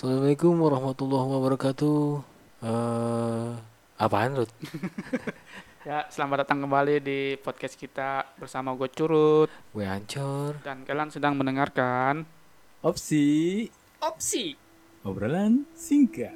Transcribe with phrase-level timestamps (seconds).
[0.00, 2.00] Assalamualaikum warahmatullahi wabarakatuh.
[2.64, 3.50] Eh,
[4.00, 4.48] apaan Rut?
[5.84, 10.56] Ya, selamat datang kembali di podcast kita bersama gue Curut Gue Ancor.
[10.64, 12.24] dan kalian sedang mendengarkan
[12.80, 13.68] Opsi
[14.00, 14.56] Opsi.
[15.04, 16.32] obrolan singkat.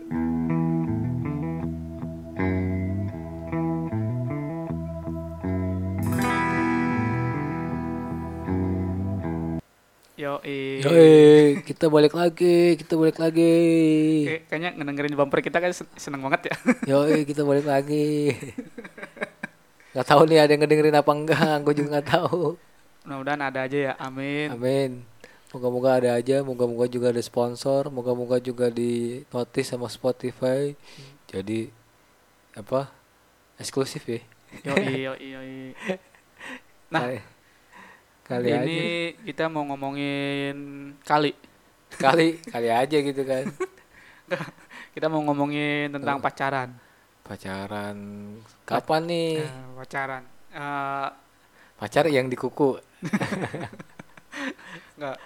[10.25, 13.53] Yo, Yoi, kita balik lagi, kita balik lagi.
[14.25, 16.55] Eh, kayaknya ngedengerin bumper kita kan sen- seneng banget ya.
[16.97, 18.33] Yoi, kita balik lagi.
[19.93, 22.57] Gak tahu nih ada yang ngedengerin apa enggak, gue juga gak tahu.
[23.05, 23.93] Mudah-mudahan ada aja ya.
[24.01, 24.49] Amin.
[24.49, 24.91] Amin.
[25.53, 30.73] Moga-moga ada aja, moga-moga juga ada sponsor, moga-moga juga di notice sama Spotify.
[31.29, 31.69] Jadi
[32.57, 32.89] apa?
[33.61, 34.25] Eksklusif ya.
[34.65, 34.73] Yo,
[35.05, 35.41] yo, yo.
[36.89, 37.13] Nah,
[38.25, 38.79] kali, ini
[39.13, 39.23] aja.
[39.23, 40.57] kita mau ngomongin
[41.01, 41.33] kali.
[41.95, 43.45] Kali, kali aja gitu kan.
[44.95, 46.23] Kita mau ngomongin tentang Oh.
[46.23, 46.71] pacaran.
[47.21, 47.97] Pacaran
[48.63, 49.31] kapan nih?
[49.43, 50.23] Eh, pacaran.
[50.51, 51.09] Eh,
[51.75, 52.79] Pacar yang di kuku.
[54.95, 55.17] enggak.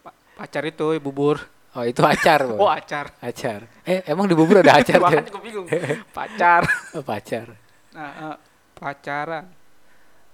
[0.00, 1.36] Pa- pacar itu bubur.
[1.76, 2.80] Oh, itu acar, Oh, Bang.
[2.80, 3.06] acar.
[3.20, 3.60] Acar.
[3.84, 4.98] Eh, emang di bubur ada acar?
[4.98, 5.66] Gue bingung.
[6.10, 6.64] Pacar.
[6.92, 7.52] Oh, pacar.
[7.92, 8.36] Nah, eh,
[8.74, 9.44] pacaran.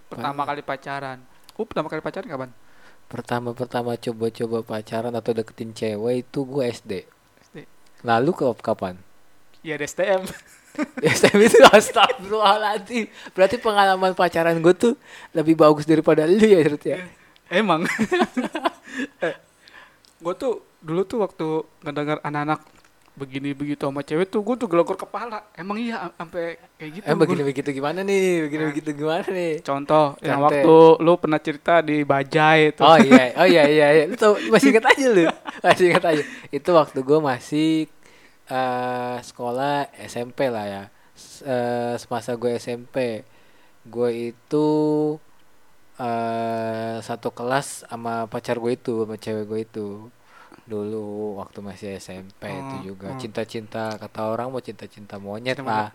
[0.06, 1.19] Pertama kali pacaran.
[1.55, 2.50] Uh, pertama kali pacaran kapan?
[3.06, 6.92] Pertama-pertama coba-coba pacaran atau deketin cewek itu gue SD.
[7.50, 7.58] SD.
[8.02, 8.98] Lalu ke kapan?
[9.62, 10.22] Iya, di STM.
[10.98, 13.06] SM itu astagfirullahaladzim.
[13.30, 14.94] Berarti pengalaman pacaran gue tuh
[15.30, 16.98] lebih bagus daripada lu ya, Rut ya?
[17.47, 17.86] Emang.
[19.25, 19.34] eh,
[20.19, 21.47] gue tuh dulu tuh waktu
[21.86, 22.60] ngedengar anak-anak
[23.14, 25.46] begini begitu sama cewek tuh gue tuh gelokor kepala.
[25.54, 27.04] Emang iya am- sampai kayak gitu.
[27.04, 28.42] Eh, Gua- begini-begitu gimana nih?
[28.44, 29.52] Begini-begitu gimana nih?
[29.62, 30.62] Contoh yang Santai.
[30.66, 32.82] waktu lu pernah cerita di Bajai itu.
[32.82, 34.04] Oh iya, oh iya iya, iya.
[34.10, 35.24] Lu tau, masih ingat aja lu.
[35.64, 36.22] Masih ingat aja.
[36.50, 37.86] Itu waktu gue masih
[38.44, 40.82] eh sekolah SMP lah ya.
[41.14, 43.22] S- eh, semasa gue SMP,
[43.86, 44.68] gue itu
[45.97, 49.88] eh satu kelas sama pacar gue itu, sama cewek gue itu.
[50.64, 53.20] Dulu waktu masih SMP itu Oh, juga oh.
[53.20, 55.92] cinta-cinta kata orang mau cinta-cinta monyet lah.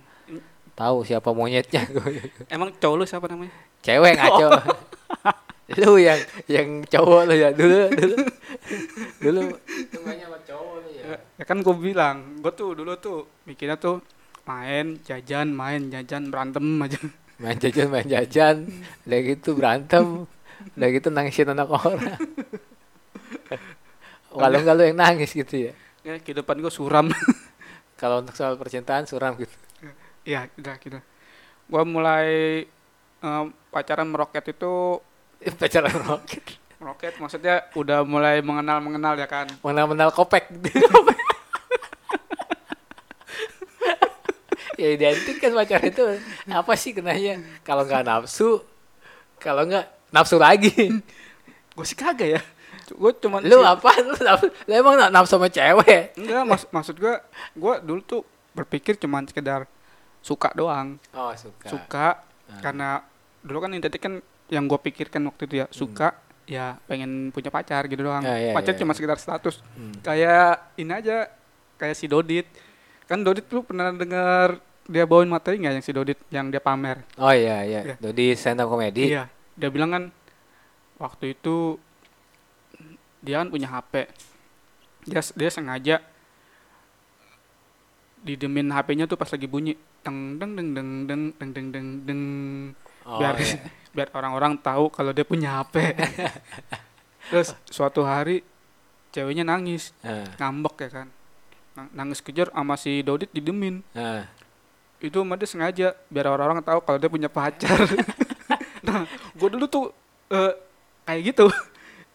[0.77, 1.83] Tahu siapa monyetnya.
[2.53, 3.51] Emang cowok lu siapa namanya?
[3.81, 4.49] Cewek ngaco.
[5.81, 6.17] lu yang
[6.49, 8.17] yang cowok lu ya dulu dulu
[9.25, 9.41] dulu
[9.93, 11.17] sama cowok lu ya.
[11.37, 14.01] Ya kan gue bilang, gue tuh dulu tuh mikirnya tuh
[14.49, 16.97] main, jajan, main, jajan, berantem aja.
[17.37, 18.67] Main jajan main jajan,
[19.05, 20.25] udah gitu berantem,
[20.75, 22.17] udah gitu nangisin anak orang.
[24.39, 25.73] Kalau enggak lu yang nangis gitu ya.
[26.03, 27.11] Ya, kehidupan gue suram.
[28.01, 29.51] Kalau untuk soal percintaan suram gitu.
[30.23, 30.99] Iya, udah gitu.
[31.67, 32.63] Gua mulai
[33.19, 34.99] em, pacaran meroket itu
[35.59, 36.43] Pacaran roket.
[36.79, 39.51] meroket maksudnya udah mulai mengenal mengenal ya kan.
[39.59, 40.47] Mengenal-menal kopek.
[44.79, 46.03] ya identik kan pacaran itu
[46.47, 47.35] apa sih kenanya
[47.67, 48.63] kalau nggak nafsu
[49.35, 51.03] kalau nggak nafsu lagi
[51.75, 52.41] Gue sih kagak ya.
[52.91, 54.13] Gue cuman lu sih- apa lu,
[54.65, 57.21] lu emang na- nafsu sama cewek Enggak, mas, maksud gua
[57.53, 59.69] gua dulu tuh berpikir cuman sekedar
[60.19, 60.97] suka doang.
[61.11, 62.07] oh suka Suka
[62.45, 62.59] Ah.
[62.59, 62.89] karena
[63.39, 64.17] dulu kan identik kan
[64.47, 68.19] yang gua pikirkan waktu itu ya suka ya pengen punya pacar gitu doang.
[68.19, 68.33] Hmm.
[68.33, 68.95] Ya, ya, pacar ya, cuma ya.
[68.95, 69.61] sekedar status.
[69.71, 69.93] Hmm.
[69.99, 71.29] Kayak ini aja
[71.75, 72.49] kayak si Dodit.
[73.05, 77.05] Kan Dodit lu pernah dengar dia bawain materi nggak yang si Dodit yang dia pamer?
[77.15, 77.95] oh iya iya Iya.
[77.99, 80.03] Dodi stand up comedy Iya, dia bilang kan
[80.97, 81.77] waktu itu
[83.19, 84.07] dia kan punya HP.
[85.07, 85.95] Dia dia sengaja
[88.19, 92.21] didemin HP-nya tuh pas lagi bunyi deng deng deng deng deng deng deng deng deng
[93.07, 93.63] oh, biar iya.
[93.95, 95.95] biar orang-orang tahu kalau dia punya HP.
[97.31, 98.41] Terus suatu hari
[99.09, 101.07] ceweknya nangis, Ah, ngambek ya kan.
[101.77, 103.81] Nang- Nangis kejar sama si Dodit didemin.
[103.93, 104.25] ah.
[104.99, 107.79] Itu mah dia sengaja biar orang-orang tahu kalau dia punya pacar.
[108.87, 109.95] nah, gue dulu tuh
[110.27, 110.53] eh,
[111.07, 111.45] kayak gitu.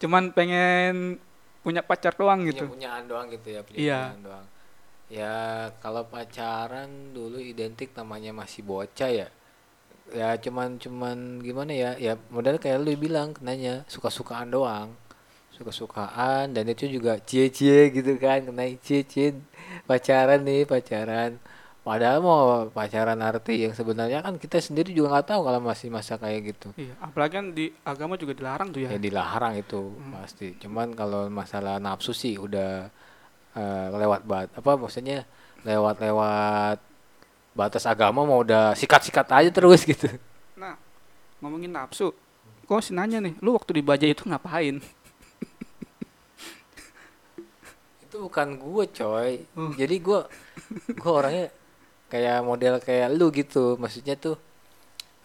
[0.01, 1.17] Cuman pengen
[1.63, 2.63] punya pacar doang punya gitu.
[2.69, 3.99] punyaan doang gitu ya punya Iya.
[3.99, 4.45] punyaan doang.
[5.05, 5.35] Ya
[5.81, 9.27] kalau pacaran dulu identik namanya masih bocah ya.
[10.13, 11.91] Ya cuman cuman gimana ya?
[11.97, 14.93] Ya modal kayak lu bilang kenanya suka-sukaan doang.
[15.55, 19.39] Suka-sukaan dan itu juga cie-cie gitu kan kena cie-cie
[19.87, 21.39] pacaran nih pacaran
[21.85, 26.17] padahal mau pacaran arti yang sebenarnya kan kita sendiri juga nggak tahu kalau masih masa
[26.17, 28.89] kayak gitu Iya, apalagi kan di agama juga dilarang tuh ya.
[28.89, 32.89] ya dilarang itu pasti cuman kalau masalah nafsu sih udah
[33.53, 35.29] eh, lewat bat apa maksudnya
[35.61, 36.77] lewat lewat
[37.53, 40.09] batas agama mau udah sikat-sikat aja terus gitu
[40.55, 40.73] Nah,
[41.37, 42.15] ngomongin nafsu,
[42.63, 44.79] gue masih nanya nih, lu waktu di Bajai itu ngapain?
[48.01, 49.71] itu bukan gue coy Oh.
[49.73, 50.19] jadi gue
[50.95, 51.47] gue orangnya
[52.15, 53.75] kayak model kayak lu gitu.
[53.75, 54.39] Maksudnya tuh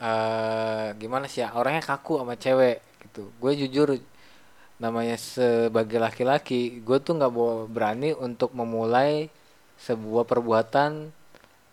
[0.03, 3.31] eh gimana sih ya orangnya kaku sama cewek gitu.
[3.41, 3.89] Gue jujur
[4.83, 7.33] namanya sebagai laki-laki gue tuh nggak
[7.75, 9.31] berani untuk memulai
[9.87, 10.91] sebuah perbuatan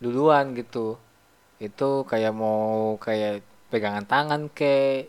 [0.03, 0.99] duluan gitu.
[1.57, 3.41] Itu kayak mau kayak
[3.73, 5.07] pegangan tangan ke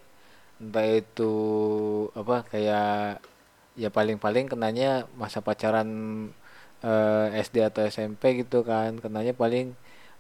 [0.59, 1.33] entah itu
[2.19, 3.23] apa kayak
[3.79, 5.89] ya paling-paling kenanya masa pacaran
[6.83, 8.99] eh, SD atau SMP gitu kan.
[9.03, 9.75] Kenanya paling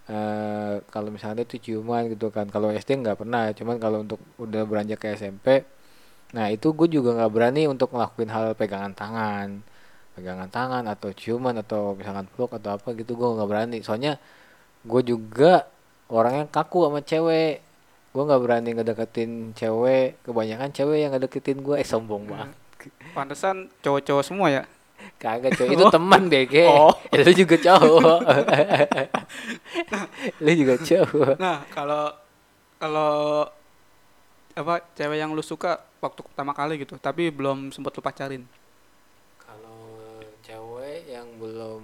[0.08, 2.48] eh, kalau misalnya itu ciuman gitu kan.
[2.48, 5.64] Kalau SD nggak pernah cuman kalau untuk udah beranjak ke SMP
[6.28, 9.64] nah itu gue juga nggak berani untuk ngelakuin hal pegangan tangan.
[10.12, 13.78] Pegangan tangan atau ciuman atau misalkan peluk atau apa gitu gue nggak berani.
[13.80, 14.20] Soalnya
[14.84, 15.64] gue juga
[16.12, 17.64] orangnya kaku sama cewek.
[18.12, 20.20] Gue nggak berani ngedeketin cewek.
[20.24, 22.52] Kebanyakan cewek yang ngedeketin gue eh sombong banget.
[23.16, 24.62] Pantesan cowok-cowok semua ya.
[25.18, 26.54] Kagak coy, itu teman BG.
[26.66, 26.94] Oh.
[27.10, 28.20] Eh, lu juga cowok.
[30.44, 31.34] lu juga cowok.
[31.38, 32.14] Nah, kalau
[32.78, 33.46] kalau
[34.54, 38.42] apa cewek yang lu suka waktu pertama kali gitu, tapi belum sempet lu pacarin.
[39.42, 41.82] Kalau cewek yang belum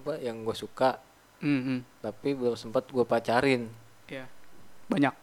[0.00, 1.10] apa yang gue suka
[1.40, 1.78] Hmm, hmm.
[2.04, 3.64] tapi belum sempat gue pacarin.
[4.12, 4.28] Iya.
[4.92, 5.14] Banyak.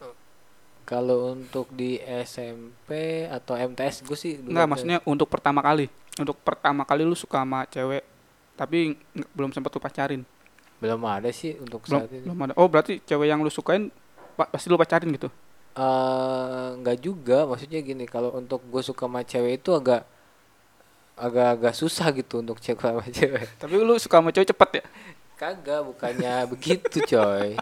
[0.88, 5.91] Kalau untuk di SMP atau MTS gue sih Enggak, maksudnya untuk pertama kali.
[6.17, 8.01] Untuk pertama kali lu suka sama cewek,
[8.53, 8.97] tapi
[9.31, 10.23] belum sempet lu pacarin.
[10.77, 12.21] belum ada sih untuk Belum, saat ini.
[12.21, 12.53] belum ada.
[12.53, 13.89] Oh, berarti cewek yang lu sukain
[14.33, 15.25] pa- pasti lu pacarin gitu.
[15.73, 20.05] Eh, nggak juga maksudnya gini kalau untuk gue suka sama cewek itu agak
[21.13, 24.83] agak-agak susah gitu untuk cewek sama cewek Tapi lu suka sama cewek cepet ya?
[25.33, 27.53] kagak bukannya begitu coy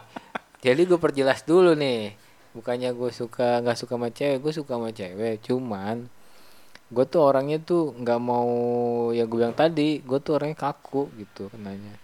[0.60, 2.16] jadi gue perjelas dulu nih
[2.52, 6.08] bukannya gue suka nggak suka sama cewek gue suka sama cewek cuman
[6.86, 8.50] gue tuh orangnya tuh nggak mau
[9.10, 11.98] ya gue bilang tadi gue tuh orangnya kaku gitu kenanya.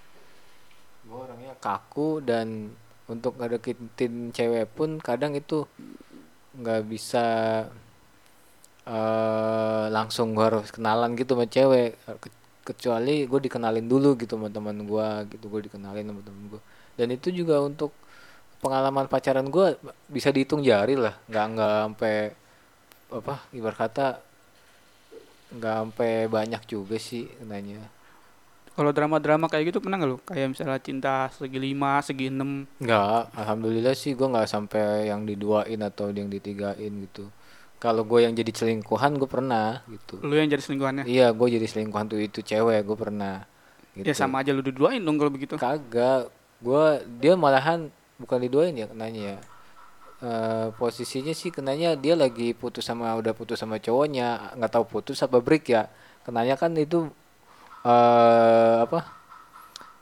[1.05, 2.73] Gue orangnya kaku dan
[3.05, 5.69] untuk ngedeketin cewek pun kadang itu
[6.57, 7.25] nggak bisa
[8.81, 12.01] eh langsung gue harus kenalan gitu sama cewek.
[12.17, 16.61] Ke- kecuali gue dikenalin dulu gitu sama teman gue gitu gue dikenalin sama temen gue
[16.93, 17.89] dan itu juga untuk
[18.61, 19.77] pengalaman pacaran gue
[20.09, 21.17] bisa dihitung jari lah.
[21.29, 22.15] Nggak nggak sampai
[23.11, 24.07] apa ibarat kata
[25.51, 27.79] nggak sampai banyak juga sih nanya
[28.71, 30.17] Kalau drama-drama kayak gitu pernah nggak lu?
[30.23, 32.63] Kayak misalnya cinta segi lima, segi enam.
[32.77, 37.27] nggak alhamdulillah sih gue nggak sampai yang diduain atau yang ditigain gitu
[37.77, 41.03] kalau gue yang jadi selingkuhan gue pernah gitu Lu yang jadi selingkuhannya.
[41.03, 43.43] iya gue jadi selingkuhan tuh itu cewek gue pernah
[43.91, 44.07] gitu.
[44.07, 45.59] Ya sama aja lu diduain dong kalau begitu.
[45.59, 46.31] kagak
[46.61, 46.83] gue
[47.19, 49.37] dia malahan bukan diduain ya kenanya ya
[50.21, 55.17] Eh, posisinya sih kenanya dia lagi putus sama udah putus sama cowoknya nggak tahu putus
[55.25, 55.89] apa break ya.
[56.25, 57.09] Kenanya kan itu
[57.81, 58.99] eh apa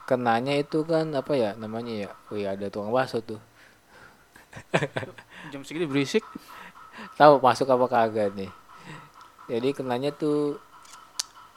[0.09, 2.09] kenanya itu kan apa ya namanya ya?
[2.31, 3.39] Wih ada tukang bakso tuh.
[5.51, 6.23] Jam segini berisik.
[7.19, 8.51] tahu masuk apa kagak nih.
[9.49, 10.59] Jadi kenanya tuh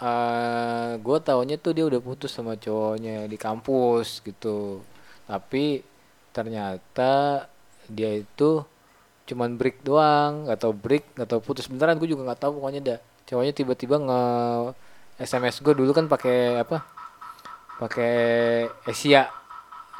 [0.02, 4.82] eh gue taunya tuh dia udah putus sama cowoknya di kampus gitu.
[5.26, 5.82] Tapi
[6.36, 7.46] ternyata
[7.88, 8.62] dia itu
[9.23, 11.70] cuman break doang tahu break tahu putus.
[11.70, 12.99] Beneran gue juga nggak tahu pokoknya dah.
[13.26, 14.23] Cowoknya tiba-tiba nge
[15.23, 16.82] SMS gue dulu kan pakai apa?
[17.79, 18.14] Pakai
[18.87, 19.31] Asia.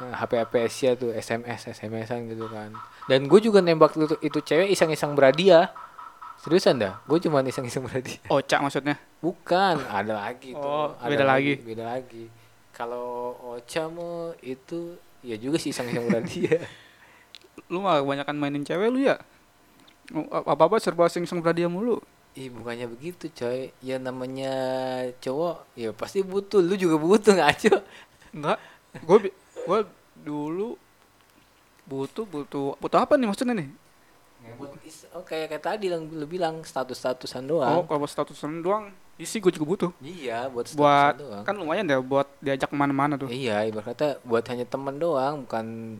[0.03, 2.75] HP HP Asia tuh SMS SMS-an gitu kan.
[3.07, 5.71] Dan gue juga nembak itu, itu cewek iseng-iseng berhadiah
[6.43, 6.99] seriusan dah?
[7.07, 8.99] Gue cuma iseng-iseng berhadiah Ocak maksudnya.
[9.23, 10.59] bukan ada lagi tuh.
[10.59, 11.53] Oh, ada beda lagi.
[11.63, 12.27] beda lagi.
[12.73, 16.59] Kalau Ocha mau itu ya juga sih iseng-iseng berhadiah
[17.69, 19.17] Lu mah kebanyakan mainin cewek lu ya.
[20.29, 22.03] Apa-apa serba sing-sing berhadiah mulu.
[22.33, 24.49] Ih bukannya begitu coy Ya namanya
[25.21, 27.77] cowok Ya pasti butuh Lu juga butuh ngaco
[28.33, 28.57] Enggak.
[29.05, 29.17] Gue
[29.53, 29.79] gue
[30.17, 30.73] dulu
[31.85, 33.69] butuh butuh butuh apa nih maksudnya nih?
[35.13, 39.53] Oh kayak kayak tadi yang lu bilang Status-statusan Oh, doang kalau statusan doang, isi gue
[39.53, 39.91] juga butuh.
[40.01, 43.29] Iya buat statusan Buat doang kan lumayan deh buat diajak ke mana-mana tuh.
[43.29, 45.97] Iya ibarat kata Buat hanya teman doang Bukan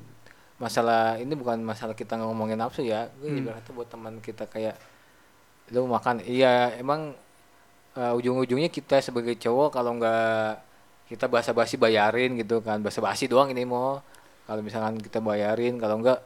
[0.63, 3.12] Masalah Ini bukan masalah kita ngomongin nafsu ya.
[3.13, 3.39] Gue Hmm.
[3.39, 4.79] ibarat kata buat teman kita kayak
[5.70, 6.24] Lu makan.
[6.24, 7.12] Iya emang
[7.93, 10.51] eh, Ujung-ujungnya kita sebagai cowok Kalau nggak
[11.05, 12.79] Kita basa-basi bayarin gitu kan.
[12.79, 14.00] Basa-basi doang ini mau
[14.43, 16.24] Kalau misalkan kita bayarin Kalau enggak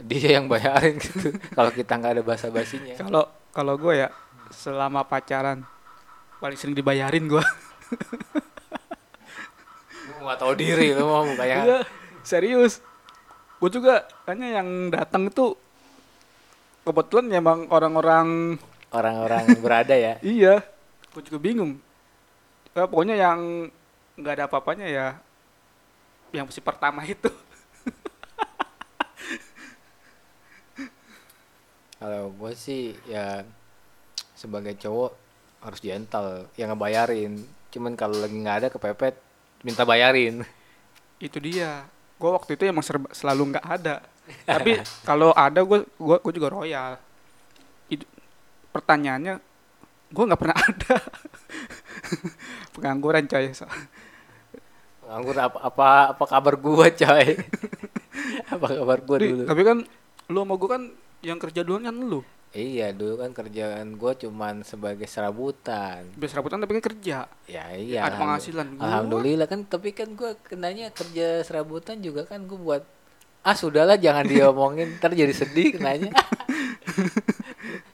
[0.00, 1.28] dia yang bayarin gitu.
[1.50, 4.08] Kalau kita nggak ada basa basinya Kalau kalau gue ya
[4.48, 5.66] selama pacaran
[6.38, 7.44] paling sering dibayarin gue.
[10.08, 11.78] lu nggak tahu diri lu mau kayak Iya,
[12.22, 12.80] serius.
[13.60, 15.52] Gue juga hanya yang datang itu
[16.80, 18.56] kebetulan emang orang-orang
[18.88, 20.64] orang-orang berada ya iya.
[21.12, 21.76] Gue juga bingung.
[22.72, 23.68] Eh, pokoknya yang
[24.16, 25.20] nggak ada apa-apanya ya
[26.30, 27.26] yang si pertama itu
[32.00, 33.44] Kalau gue sih ya
[34.32, 35.12] sebagai cowok
[35.60, 37.44] harus gentle, yang ngebayarin.
[37.68, 39.20] Cuman kalau lagi nggak ada kepepet,
[39.60, 40.40] minta bayarin.
[41.20, 41.84] itu dia
[42.20, 44.04] gue waktu itu emang serba- selalu nggak ada.
[44.46, 47.00] Tapi kalau ada gue gue gue juga royal.
[47.88, 48.04] Itu
[48.70, 49.40] pertanyaannya
[50.06, 50.96] gue nggak pernah ada.
[52.70, 53.50] Pengangguran coy.
[53.50, 53.70] So-
[55.10, 57.34] Anggur apa apa apa kabar gua coy?
[58.54, 59.42] apa kabar Di- dulu?
[59.42, 59.78] tapi kan
[60.30, 60.82] lu sama gue kan
[61.20, 66.02] yang kerja duluan kan lu Iya dulu kan kerjaan gua cuman sebagai serabutan.
[66.12, 67.16] biasa rabutan tapi kan kerja
[67.46, 68.02] Ya iya.
[68.02, 68.18] ada alhamdulillah.
[68.18, 72.82] penghasilan Gua- Alhamdulillah kan tapi kan gua kenanya kerja serabutan juga kan gua buat
[73.40, 76.10] ah sudahlah jangan diomongin ntar jadi sedih kenanya.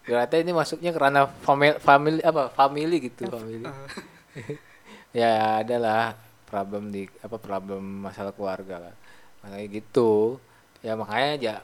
[0.03, 3.61] Berarti ini masuknya karena family, family apa family gitu family.
[5.13, 8.95] ya adalah problem di apa problem masalah keluarga lah
[9.41, 10.39] makanya gitu
[10.81, 11.55] ya makanya aja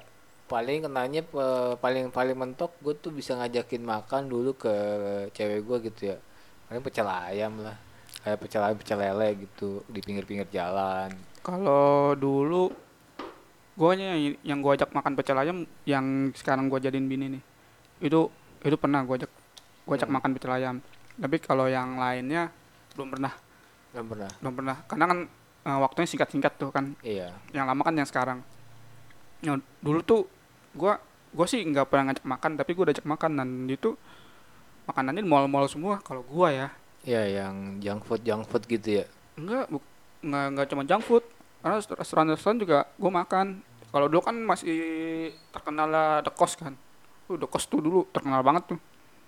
[0.52, 4.74] paling kenanya pe- paling paling mentok gue tuh bisa ngajakin makan dulu ke
[5.32, 6.16] cewek gue gitu ya
[6.68, 7.76] paling pecel ayam lah
[8.20, 11.08] kayak pecel ayam pecel lele gitu di pinggir-pinggir jalan
[11.40, 12.70] Kalau dulu
[13.72, 17.42] guanya yang, yang gua ajak makan pecel ayam yang sekarang gua jadiin bini nih.
[17.98, 18.30] Itu
[18.62, 19.32] itu pernah gua ajak
[19.82, 20.16] gua ajak Hmm.
[20.20, 20.76] makan pecel ayam.
[21.18, 22.52] Tapi kalau yang lainnya
[22.94, 23.32] belum pernah,
[23.90, 24.76] nggak pernah belum pernah.
[24.86, 25.18] Karena kan
[25.66, 26.94] eh, waktunya singkat-singkat tuh kan.
[27.02, 28.38] iya Yang lama kan yang sekarang.
[29.42, 30.20] Yang dulu tuh
[30.72, 30.98] gua
[31.32, 33.96] gua sih nggak pernah ngajak makan, tapi gua udah ajak makan dan itu
[34.84, 36.68] makanannya di mall-mall semua kalau gua ya.
[37.02, 39.66] iya yang junk food junk food gitu ya Enggak,
[40.22, 41.24] enggak, enggak cuma junk food.
[41.58, 43.46] Karena rest- restoran-restoran juga gue makan.
[43.88, 44.76] Kalau dulu kan masih
[45.50, 46.74] terkenal lah The Cost kan.
[47.26, 48.78] Uh, The Cost tuh dulu terkenal banget tuh.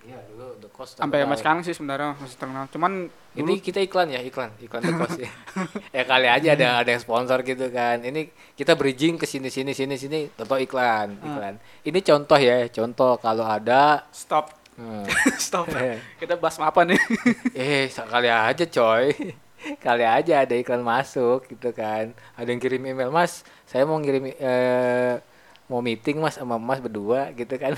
[0.04, 2.64] Iya dulu the cost Sampai sampai sekarang sih sebenarnya masih terkenal.
[2.68, 5.32] Cuman dulu Ini kita iklan ya, iklan, iklan the cost ya.
[5.96, 8.04] ya kali aja ada ada yang sponsor gitu kan.
[8.04, 11.54] Ini kita bridging ke sini sini sini sini, contoh iklan, iklan.
[11.82, 15.08] Ini contoh ya, contoh kalau ada stop, hmm,
[15.46, 15.66] stop.
[15.80, 15.98] Eh.
[16.20, 17.00] Kita bahas apa nih?
[17.56, 19.08] eh sekali aja coy.
[19.80, 22.12] Kali aja ada iklan masuk gitu kan.
[22.36, 25.16] Ada yang kirim email, "Mas, saya mau ngirim eh
[25.64, 27.72] mau meeting Mas sama Mas berdua gitu kan."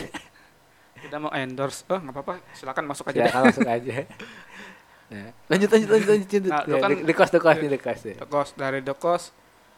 [0.96, 1.84] Kita mau endorse.
[1.86, 2.34] Oh, nggak apa-apa.
[2.52, 3.18] Silakan masuk aja.
[3.22, 3.94] Silakan masuk aja.
[5.06, 6.28] Nah, lanjut lanjut lanjut lanjut.
[6.28, 6.42] lanjut.
[6.46, 8.02] Nah, Ya, kan- the, the cost the cost the cost.
[8.02, 9.26] The Cost dari The Cost.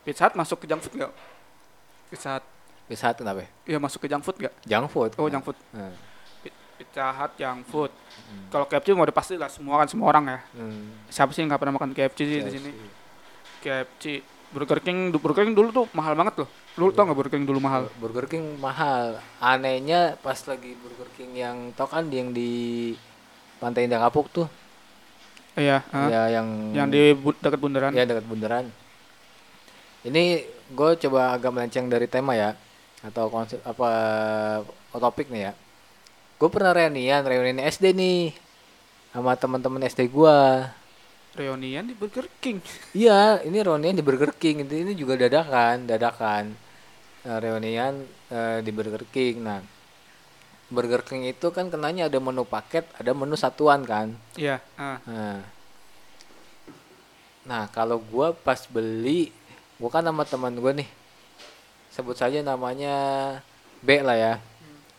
[0.02, 1.12] Pizza Hut masuk ke junk food nggak?
[2.08, 2.44] Pizza Hut.
[2.88, 3.44] Bisa satu kenapa?
[3.44, 3.48] ya?
[3.66, 4.54] Iya masuk ke junk food nggak?
[4.64, 5.10] Junk food.
[5.16, 5.58] Oh, junk food.
[5.70, 5.92] Nah,
[6.40, 7.92] Pi- Pizza Hut junk food.
[8.48, 10.38] Kalau KFC mau udah pasti lah semua kan semua orang ya.
[10.56, 11.12] hmm.
[11.12, 12.70] Siapa sih yang nggak pernah makan KFC sih di sini?
[13.60, 14.04] KFC.
[14.48, 16.48] Burger King, Burger King dulu tuh mahal banget loh.
[16.74, 17.92] Lu tau nggak Burger King dulu mahal?
[18.00, 19.20] Burger King mahal.
[19.38, 22.94] Anehnya pas lagi Burger King yang tau kan yang di
[23.60, 24.48] Pantai Indah Kapuk tuh.
[25.52, 25.84] Iya.
[25.90, 27.92] Ya yang Yang di bu- dekat bundaran.
[27.92, 28.70] ya dekat bundaran.
[30.06, 30.40] Ini
[30.70, 32.54] gue coba agak melenceng dari tema ya
[33.02, 33.90] atau konsep apa
[34.94, 35.52] topik nih ya.
[36.38, 38.30] Gue pernah reunian, reunian SD nih
[39.10, 40.70] sama teman-teman SD gua.
[41.38, 42.58] Reunian di Burger King.
[42.98, 44.66] Iya, ini reunian di Burger King.
[44.66, 46.50] Ini, ini juga dadakan, dadakan.
[47.22, 48.02] Eh, reunian
[48.34, 49.46] eh, di Burger King.
[49.46, 49.62] Nah,
[50.68, 54.12] Burger King itu kan kenanya ada menu paket, ada menu satuan kan.
[54.34, 54.58] Iya.
[54.74, 54.98] ah.
[55.06, 55.38] Nah,
[57.46, 59.30] nah kalau gua pas beli,
[59.78, 60.90] gua kan sama teman gua nih,
[61.94, 62.96] sebut saja namanya
[63.80, 64.34] B lah ya.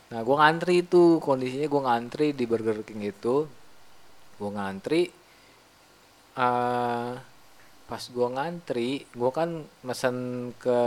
[0.10, 3.46] Nah, gua ngantri itu kondisinya gua ngantri di Burger King itu,
[4.41, 5.19] gua ngantri.
[6.46, 7.12] Eh
[7.89, 9.50] pas gua ngantri, gua kan
[9.88, 10.17] mesen
[10.63, 10.79] ke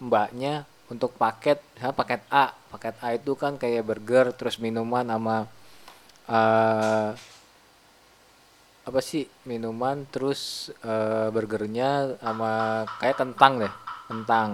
[0.00, 2.50] mbaknya untuk paket, ha, paket A.
[2.72, 5.36] Paket A itu kan kayak burger, terus minuman sama
[6.30, 7.10] eh
[8.88, 12.50] apa sih minuman terus eh, burgernya sama
[12.98, 13.72] kayak kentang deh
[14.08, 14.50] kentang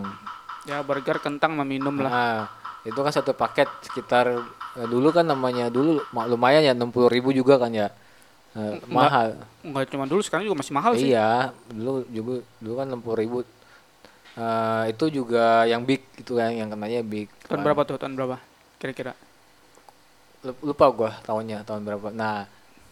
[0.66, 2.10] Ya burger kentang sama minum lah.
[2.10, 2.38] nah
[2.82, 4.26] itu kan satu paket sekitar
[4.90, 7.88] dulu kan namanya dulu ma- lumayan ya 60.000 ribu juga kan ya
[8.56, 8.88] Eh, Enggak.
[8.88, 9.28] mahal
[9.60, 11.08] Enggak cuma dulu sekarang juga masih mahal sih.
[11.08, 13.38] iya dulu juga dulu kan 60.000 ribu
[14.34, 17.64] Eh, itu juga yang big itu kan yang kenanya big Tahun kan.
[17.64, 17.96] berapa tuh?
[17.96, 18.36] Tahun berapa?
[18.76, 19.16] Kira-kira.
[20.42, 22.46] Lup- lupa gua tahunnya tahun berapa nah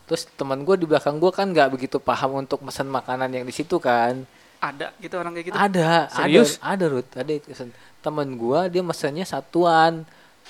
[0.04, 3.52] terus teman gua di belakang gua kan nggak begitu paham untuk pesan makanan yang di
[3.52, 4.24] situ kan
[4.58, 5.56] Ada gitu orang kayak gitu.
[5.56, 6.56] ada Serius?
[6.58, 7.68] ada ada Ruth ada pesen.
[8.00, 10.02] temen gua dia mesennya satuan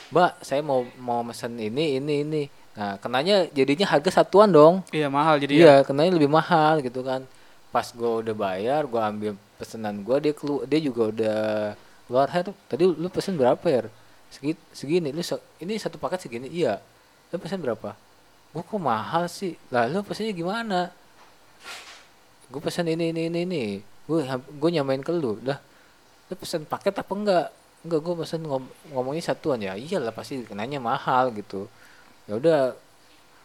[0.08, 2.42] mbak saya mau mau mesen ini ini ini
[2.74, 4.82] nah kenanya jadinya harga satuan dong.
[4.90, 5.62] Iya mahal jadi ya.
[5.62, 7.22] iya kenanya lebih mahal gitu kan.
[7.70, 11.38] Pas gua udah bayar gua ambil pesanan gua dia kelu dia juga udah
[12.10, 13.86] keluar "Her, tadi lu pesen berapa ya
[14.28, 16.50] segini segini lu se- ini satu paket segini?
[16.50, 16.82] Iya.
[17.30, 17.94] Lu pesen berapa?
[18.50, 19.54] Gua kok mahal sih?
[19.70, 20.90] Lah lu pesennya gimana?
[22.50, 23.64] Gue pesan ini ini ini ini.
[24.06, 25.38] Gue gue nyamain ke lu.
[25.42, 25.58] Dah
[26.30, 27.46] lu pesan paket apa enggak?
[27.82, 28.64] Enggak gue pesan ngom
[28.94, 29.58] ngomongnya satuan.
[29.58, 31.66] Ya iyalah pasti kenanya mahal gitu
[32.24, 32.60] ya udah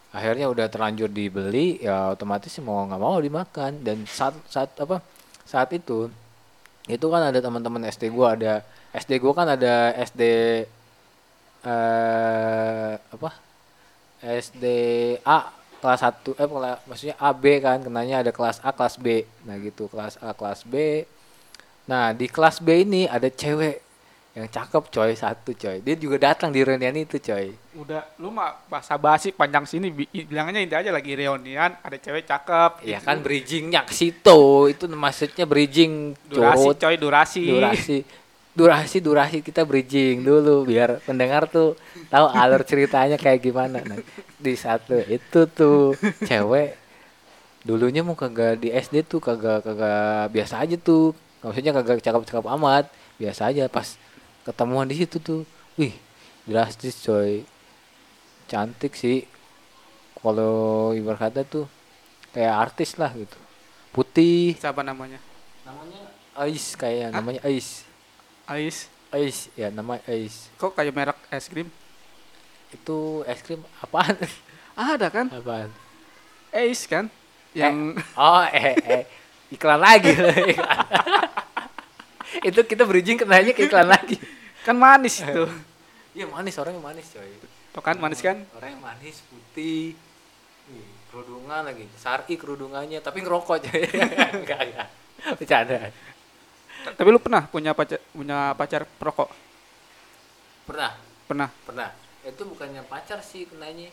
[0.09, 3.83] akhirnya udah terlanjur dibeli ya otomatis mau nggak mau dimakan.
[3.85, 5.03] Dan saat saat apa
[5.45, 6.09] saat itu
[6.89, 10.21] itu kan ada teman-teman SD gua ada SD gua kan ada SD
[11.65, 13.29] eh apa?
[14.19, 14.65] SD
[15.23, 16.47] A kelas 1 eh
[16.87, 19.23] maksudnya AB kan kenanya ada kelas A kelas B.
[19.47, 21.05] Nah gitu kelas A kelas B.
[21.87, 23.88] Nah di kelas B ini ada cewek
[24.39, 25.83] yang cakep coy satu coy.
[25.83, 27.51] Dia juga datang di reunian itu coy.
[27.75, 32.23] Udah lu mah bahasa basi panjang sini bi- bilangnya ini aja lagi reunian, ada cewek
[32.23, 32.87] cakep.
[32.87, 33.07] ya gitu.
[33.11, 34.39] kan bridgingnya ke situ.
[34.71, 37.43] Itu maksudnya bridging durasi curut coy, durasi.
[37.51, 37.97] durasi.
[38.49, 41.77] Durasi durasi kita bridging dulu biar pendengar tuh
[42.09, 43.79] tahu alur ceritanya kayak gimana.
[43.83, 43.99] Nah,
[44.35, 46.75] di satu itu tuh cewek
[47.63, 51.11] dulunya mau kagak di SD tuh kagak kagak biasa aja tuh.
[51.39, 52.87] Maksudnya kagak cakep-cakep amat.
[53.19, 53.99] Biasa aja pas
[54.49, 55.41] ketemuan di situ tuh.
[55.77, 55.93] Wih
[56.49, 57.45] drastis coy.
[58.49, 59.29] Cantik sih.
[60.17, 61.65] Kalau ibarat kata tuh
[62.33, 63.37] kayak artis lah gitu.
[63.93, 64.57] Putih.
[64.57, 65.21] Siapa namanya?
[65.63, 66.01] namanya?
[66.33, 67.85] Ais kayak namanya Ais.
[68.49, 68.89] Ais.
[69.13, 70.49] Ais ya nama Ais.
[70.57, 71.69] Kok kayak merek es krim?
[72.69, 74.13] itu es krim apaan?
[74.77, 75.25] Ada kan?
[75.29, 75.73] apaan?
[76.53, 77.09] Ais kan?
[77.53, 79.03] Yang oh eh eh.
[79.49, 80.13] Iklan lagi.
[82.45, 84.21] Itu kita bridging kenanya ke iklan lagi
[84.61, 85.45] kan manis itu.
[86.11, 87.29] iya manis orangnya manis coy
[87.69, 88.37] Tuh kan manis kan?
[88.51, 89.93] orangnya manis putih
[91.09, 93.81] kerudungan lagi sari kerudungannya tapi ngerokok coy
[94.37, 94.87] enggak enggak
[95.35, 95.89] bercanda
[96.79, 99.29] Tapi lu pernah punya pacar punya pacar perokok?
[100.63, 100.93] pernah
[101.25, 101.49] Pernah.
[101.61, 101.89] pernah
[102.21, 103.89] itu bukannya pacar sih kenanya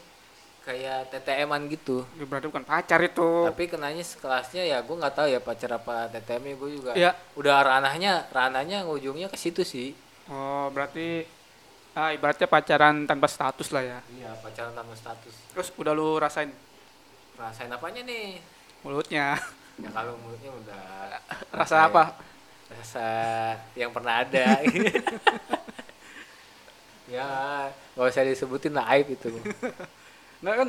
[0.62, 3.44] kayak TTM-an gitu Ya, berarti bukan pacar itu.
[3.44, 7.14] tapi kenanya sekelasnya ya gue nggak tahu ya pacar apa TTM gue juga Iya.
[7.34, 9.94] udah ranahnya ranahnya ujungnya ke situ sih
[10.26, 11.22] Oh, berarti
[11.94, 13.98] ah, ibaratnya pacaran tanpa status lah ya.
[14.10, 16.50] iya pacaran tanpa status Terus udah lu rasain
[17.36, 18.42] rasain apanya nih
[18.82, 19.38] mulutnya?
[19.82, 20.84] ya kalau mulutnya udah
[21.52, 22.04] Rasa apa?
[22.66, 23.06] rasa
[23.78, 24.58] yang pernah ada
[27.06, 29.30] ya gak usah disebutin lah aib itu
[30.42, 30.68] Nggak kan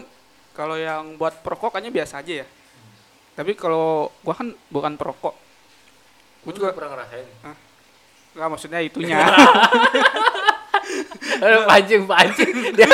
[0.54, 2.48] kalau yang buat perokok kayaknya biasa aja ya.
[3.34, 5.36] Tapi kalau gua kan bukan perokok.
[6.42, 7.28] Gua juga pernah ngerasain
[8.38, 9.18] nggak maksudnya itunya.
[11.38, 12.90] Aduh, pancing pancing dia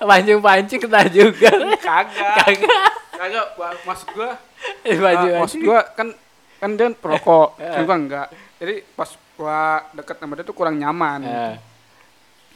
[0.00, 2.34] pancing pancing kena juga Kagak.
[2.44, 3.46] kagak Kagak,
[3.88, 4.36] maksud gua
[4.84, 6.12] baju ah, maksud gua kan
[6.56, 7.80] kan dia perokok, Eh.
[7.80, 8.28] juga enggak.
[8.60, 9.60] Jadi pas gua
[9.92, 11.20] deket sama dia tuh kurang nyaman.
[11.24, 11.60] Ya.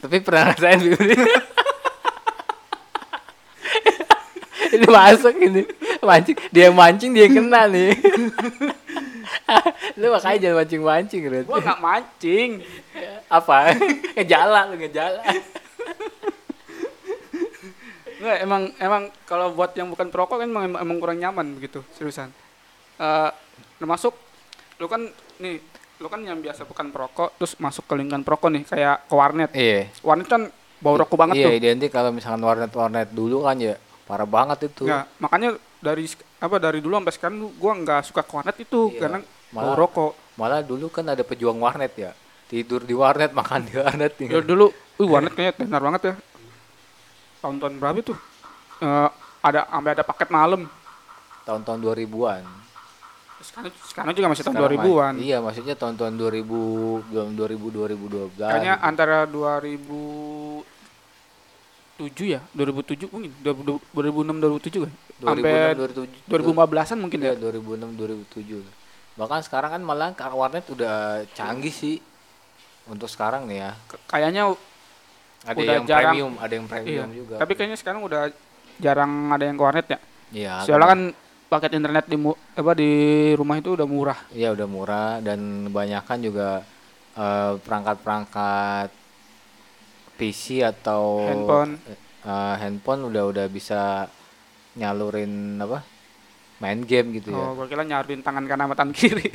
[0.01, 1.13] Tapi pernah ngerasain Bibri.
[4.71, 5.63] ini masuk ini
[5.99, 7.91] mancing dia yang mancing dia yang kena nih
[9.99, 11.45] lu makanya jangan mancing mancing Red.
[11.45, 12.49] Gua nggak mancing.
[13.39, 13.55] apa
[14.15, 15.21] ngejala lu ngejala
[18.21, 22.29] Nggak, emang emang kalau buat yang bukan perokok kan emang, emang kurang nyaman begitu, seriusan.
[22.95, 23.29] Eh
[23.77, 24.13] termasuk
[24.77, 25.09] lu kan
[25.39, 25.57] nih,
[25.97, 29.49] lu kan yang biasa bukan perokok terus masuk ke lingkungan perokok nih kayak ke warnet.
[29.51, 30.41] iya Warnet kan
[30.77, 31.53] bau rokok banget iya tuh.
[31.55, 33.73] identik kalau misalkan warnet warnet dulu kan ya
[34.05, 36.05] parah banget itu Ya, makanya dari
[36.37, 39.17] apa dari dulu sampai sekarang gua nggak suka ke warnet itu Iya, karena
[39.51, 40.11] malah- rokok.
[40.33, 42.11] malah dulu kan ada pejuang warnet ya
[42.45, 46.13] tidur di warnet makan di warnet Ya dulu, wih warnet kayaknya tenar banget ya.
[47.39, 48.13] Tahun-tahun berapa itu?
[48.79, 49.09] Eh,
[49.41, 50.67] ada sampai ada paket malam.
[51.41, 52.43] tahun-tahun 2000-an
[53.41, 55.13] Sekarang, sekarang juga masih tahun Sekarang 2000-an.
[55.15, 56.61] mah- Iya, maksudnya tahun-tahun 2000
[57.03, 58.29] belum 2000 2012.
[58.37, 58.85] Kayaknya gitu.
[58.85, 60.61] antara 2007
[62.27, 64.91] ya, 2007 mungkin 2006 2007 kan.
[65.17, 66.29] Sampai 2006 2007.
[66.29, 67.39] 2015-an mungkin Iya, ya.
[67.39, 68.61] 2006 2007.
[69.21, 72.01] Bahkan sekarang kan malah warnet udah canggih sih.
[72.89, 73.71] Untuk sekarang nih ya.
[74.09, 74.57] Kayaknya
[75.41, 76.13] Ada Udah yang jarang.
[76.13, 76.73] premium, ada yang iya.
[76.73, 77.35] premium juga.
[77.41, 78.29] Tapi kayaknya sekarang udah
[78.81, 79.99] jarang ada yang ke warnet ya.
[80.33, 80.53] Iya.
[80.65, 81.01] Soalnya kan
[81.49, 82.17] paket internet di
[82.55, 82.91] apa di
[83.33, 84.19] rumah itu udah murah.
[84.33, 86.49] Iya udah murah dan kebanyakan juga
[87.17, 88.89] eh, perangkat-perangkat
[90.17, 91.71] PC atau Handphone.
[92.25, 94.05] eh, handphone udah udah bisa
[94.77, 95.90] nyalurin apa
[96.61, 99.25] main game gitu ya Oh, gua kira nyaruin tangan kanan sama tangan kiri.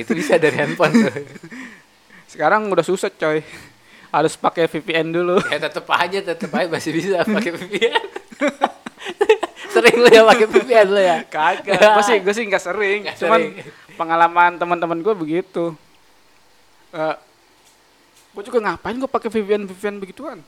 [0.00, 1.14] itu bisa dari handphone tuh.
[2.28, 3.40] Sekarang udah susah coy.
[4.08, 5.36] Harus pakai VPN dulu.
[5.48, 8.02] ya tetep aja tetep aja masih bisa pakai VPN
[9.68, 11.76] sering lu ya pakai VPN lu ya Kagak.
[11.76, 12.98] gue sih gue sih nggak sering.
[13.04, 13.52] Nggak Cuman sering.
[13.96, 15.76] pengalaman teman-teman gue begitu.
[16.92, 17.16] Eh
[18.32, 20.38] gue juga ngapain gue pakai VPN VPN begituan?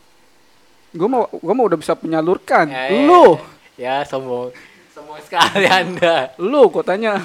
[0.92, 2.64] Gue mau gue mau udah bisa menyalurkan.
[2.64, 3.59] Ya, ya, Lu ya
[4.04, 4.52] sombong
[4.92, 6.36] Semua sekali anda.
[6.36, 7.24] Lu gua tanya.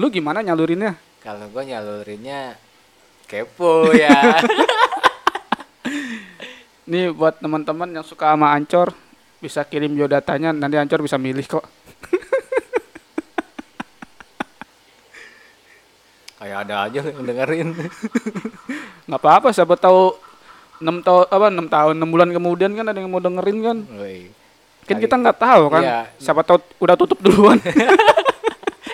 [0.00, 0.96] Lu gimana nyalurinnya?
[1.22, 2.56] Kalau gue nyalurinnya
[3.30, 4.10] kepo ya.
[6.90, 8.90] Nih buat teman-teman yang suka sama Ancor
[9.38, 11.62] bisa kirim biodatanya nanti Ancor bisa milih kok.
[16.42, 17.70] Kayak ada aja yang dengerin.
[19.06, 20.18] nggak apa-apa siapa tahu
[20.82, 23.78] enam tahun apa enam tahun enam bulan kemudian kan ada yang mau dengerin kan.
[24.92, 25.98] Kan kita nggak tahu kan Iya.
[26.20, 27.56] siapa tahu udah tutup duluan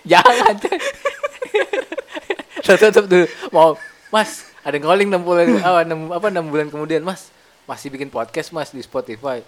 [0.08, 0.56] Jangan.
[2.64, 3.26] Tutup dulu.
[3.52, 3.76] Mau,
[4.08, 7.28] Mas, ada yang calling 6 bulan apa 6 apa 6 bulan kemudian, Mas.
[7.68, 9.44] Masih bikin podcast, Mas, di Spotify.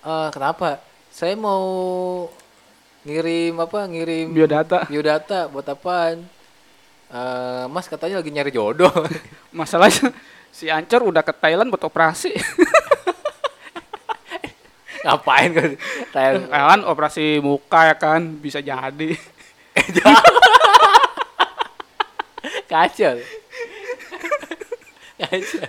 [0.00, 0.80] Eh, kenapa?
[1.12, 1.60] Saya mau
[3.04, 3.84] ngirim apa?
[3.84, 6.24] Ngirim biodata biodata buat apaan?
[7.10, 8.88] Eh, mas katanya lagi nyari jodoh.
[9.52, 10.14] masalahnya
[10.48, 12.32] si Ancor udah ke Thailand buat operasi
[15.00, 15.70] Ngapain kan?
[16.12, 16.44] Thailand.
[16.52, 18.20] kan operasi muka ya kan?
[18.36, 19.16] Bisa jadi.
[22.70, 23.16] Kacau.
[25.20, 25.68] Kacau.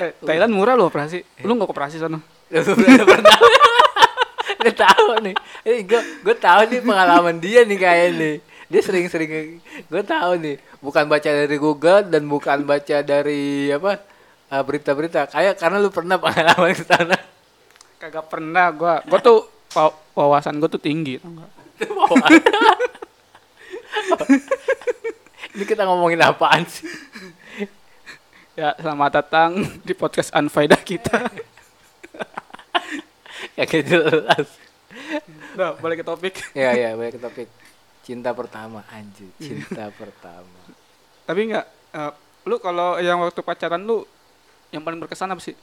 [0.00, 1.20] eh, Thailand murah loh operasi.
[1.44, 2.18] Lu nggak operasi sana?
[2.50, 3.38] Pernah
[4.60, 5.34] Gue tahu nih.
[5.64, 8.36] Eh, gue gue tahu nih pengalaman dia nih kayak nih.
[8.70, 10.56] Dia sering-sering gue tahu nih.
[10.84, 14.00] Bukan baca dari Google dan bukan baca dari apa
[14.52, 15.32] eh, berita-berita.
[15.32, 17.16] Kayak karena lu pernah pengalaman ke sana
[18.00, 19.04] kagak pernah gua.
[19.04, 19.44] Gua tuh
[19.76, 21.20] wa- wawasan gua tuh tinggi
[25.56, 26.84] ini kita ngomongin apaan sih?
[28.52, 31.24] Ya selamat datang di podcast Anfaida kita.
[33.56, 34.46] Kayak jelas.
[35.56, 36.34] Udah balik ke topik.
[36.52, 37.48] Ya ya balik ke topik.
[38.04, 39.32] Cinta pertama anjir.
[39.40, 40.60] Cinta pertama.
[41.24, 42.12] Tapi nggak eh,
[42.44, 44.04] lu kalau yang waktu pacaran lu
[44.70, 45.56] yang paling berkesan apa sih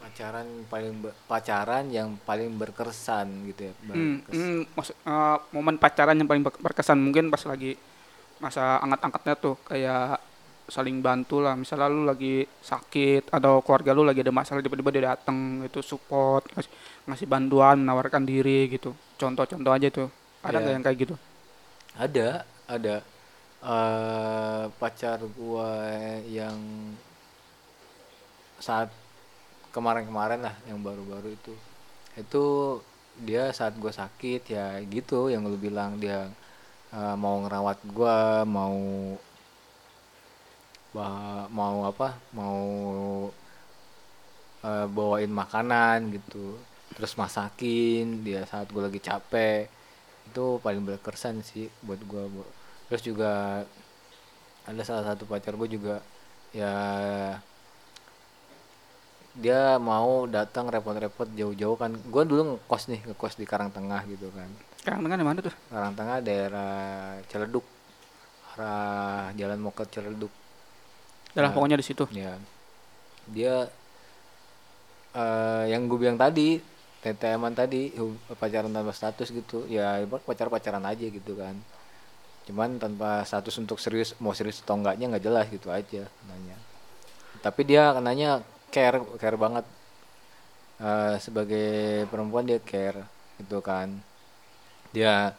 [0.00, 0.94] pacaran paling
[1.28, 6.40] pacaran yang paling berkesan gitu ya Hmm, berkes- hmm, maksud, eh, momen pacaran yang paling
[6.40, 7.76] ber- berkesan mungkin pas lagi
[8.40, 10.16] masa angkat-angkatnya tuh kayak
[10.66, 11.52] saling bantu lah.
[11.52, 16.46] Misalnya lu lagi sakit atau keluarga lu lagi ada masalah tiba-tiba dia datang itu support
[16.54, 16.72] ngasih,
[17.04, 18.94] ngasih bantuan menawarkan diri gitu.
[19.14, 20.08] Contoh-contoh aja tuh.
[20.40, 20.60] Ada Iya.
[20.62, 21.14] nggak yang kayak gitu?
[21.92, 22.28] Ada
[22.64, 22.96] ada.
[23.60, 25.68] Eh pacar gua
[26.24, 26.56] yang
[28.56, 28.88] saat
[29.74, 31.54] kemarin-kemarin lah yang baru-baru itu.
[32.22, 32.44] Itu
[33.28, 36.18] dia saat gua sakit ya gitu yang lu bilang dia
[36.98, 38.16] eh, mau ngerawat gua
[38.56, 38.76] mau
[40.94, 42.58] ba- mau apa mau
[44.64, 46.56] eh, bawain makanan gitu.
[46.96, 49.70] Terus masakin dia saat gue lagi capek
[50.28, 52.24] itu paling berkesan sih buat gue
[52.88, 53.62] terus juga
[54.68, 55.98] ada salah satu pacar gue juga
[56.52, 56.72] ya
[59.40, 61.96] dia mau datang repot-repot jauh-jauh kan.
[61.96, 64.48] Gue dulu ngekos nih ngekos di Karangtengah gitu kan.
[64.76, 65.54] Sekarang dengan mana tuh?
[65.72, 66.72] Karangtengah daerah
[67.26, 67.64] Ciledug
[68.54, 70.32] arah jalan mau ke Ciledug
[71.32, 71.56] dalam Nah.
[71.56, 72.04] pokoknya di situ.
[72.12, 72.36] ya
[73.30, 73.70] dia
[75.14, 76.58] eh yang gue bilang tadi
[77.00, 77.96] TTM-an tadi
[78.36, 79.64] pacaran tanpa status gitu.
[79.72, 81.56] Ya ibarat pacar-pacaran aja gitu kan.
[82.44, 86.56] Cuman tanpa status untuk serius mau serius atau enggaknya nggak jelas gitu aja nanya.
[87.40, 89.66] Tapi dia kenanya care care banget.
[90.80, 93.04] Eh sebagai perempuan dia care
[93.42, 93.92] gitu kan.
[94.94, 95.34] Dia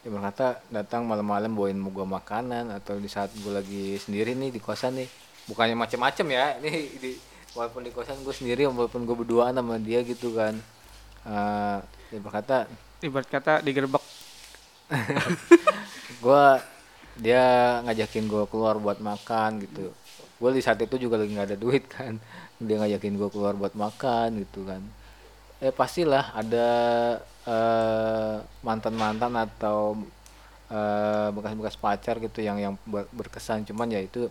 [0.00, 4.60] dia berkata datang malam-malam bawain gua makanan atau di saat gue lagi sendiri nih di
[4.60, 5.08] kosan nih.
[5.44, 7.10] Bukannya macem-macem ya ini di
[7.52, 10.56] walaupun di kosan gue sendiri walaupun gue berduaan sama dia gitu kan.
[11.28, 11.78] Eh
[12.10, 12.64] dia berkata
[13.04, 14.02] ibarat kata digerebek.
[16.24, 16.46] Gue
[17.14, 19.94] dia ngajakin gue keluar buat makan gitu.
[20.42, 22.18] Gue di saat itu juga lagi nggak ada duit kan
[22.60, 24.84] dia ngajakin gue keluar buat makan gitu kan.
[25.64, 26.68] Eh pastilah ada
[28.62, 29.96] mantan mantan atau
[30.70, 33.64] eh, bekas-bekas pacar gitu yang yang ber- berkesan.
[33.64, 34.28] Cuman ya itu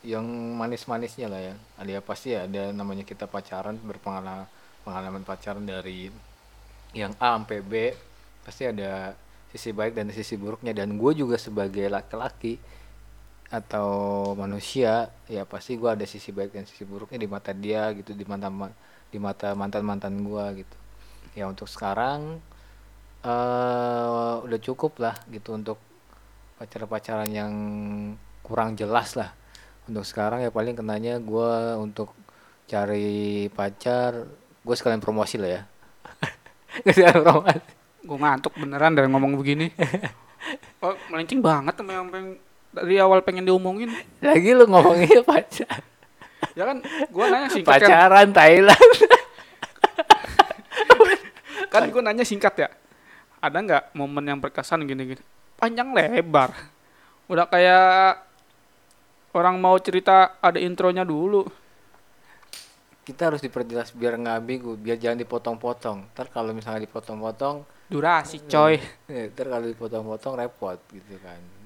[0.00, 0.24] yang
[0.56, 1.54] manis-manisnya lah ya.
[1.76, 4.48] Ada ya pasti ya ada namanya kita pacaran berpengalaman
[4.80, 6.08] pengalaman pacaran dari
[6.96, 7.72] yang A sampai B.
[8.42, 9.12] Pasti ada
[9.52, 10.72] sisi baik dan sisi buruknya.
[10.72, 12.56] Dan gue juga sebagai laki-laki
[13.50, 13.90] atau
[14.38, 18.22] manusia ya pasti gue ada sisi baik dan sisi buruknya di mata dia gitu di
[18.22, 18.74] mata ma-
[19.10, 20.76] di mata mantan mantan gue gitu.
[21.34, 22.38] Ya untuk sekarang
[23.26, 25.78] eh udah cukup lah gitu untuk
[26.58, 27.52] pacaran-pacaran yang
[28.46, 29.34] kurang jelas lah.
[29.90, 32.14] Untuk sekarang ya paling kenanya gue untuk
[32.70, 34.30] cari pacar
[34.62, 35.62] gue sekalian promosi lah ya.
[36.94, 37.60] Sekalian promosi.
[38.06, 39.68] Gue ngantuk beneran dari ngomong begini.
[40.80, 43.90] Oh melenceng banget sama yang pengen dari awal pengen diomongin.
[44.22, 45.90] Lagi lu ngomongin pacar
[46.54, 47.88] ya kan gue nanya singkat kan.
[47.88, 48.92] Pacaran Thailand.
[51.70, 52.68] Kan gue nanya singkat ya.
[53.38, 55.22] Ada nggak momen yang berkesan gini-gini
[55.54, 56.50] panjang lebar.
[57.30, 58.26] Udah kayak
[59.38, 61.46] orang mau cerita ada intronya dulu.
[63.06, 66.10] Kita harus diperjelas biar nggak ambigu biar jangan dipotong-potong.
[66.10, 68.82] Ntar kalau misalnya dipotong-potong durasi coy.
[69.30, 71.59] ntar kalau dipotong-potong repot gitu kan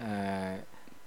[0.00, 0.54] Eh,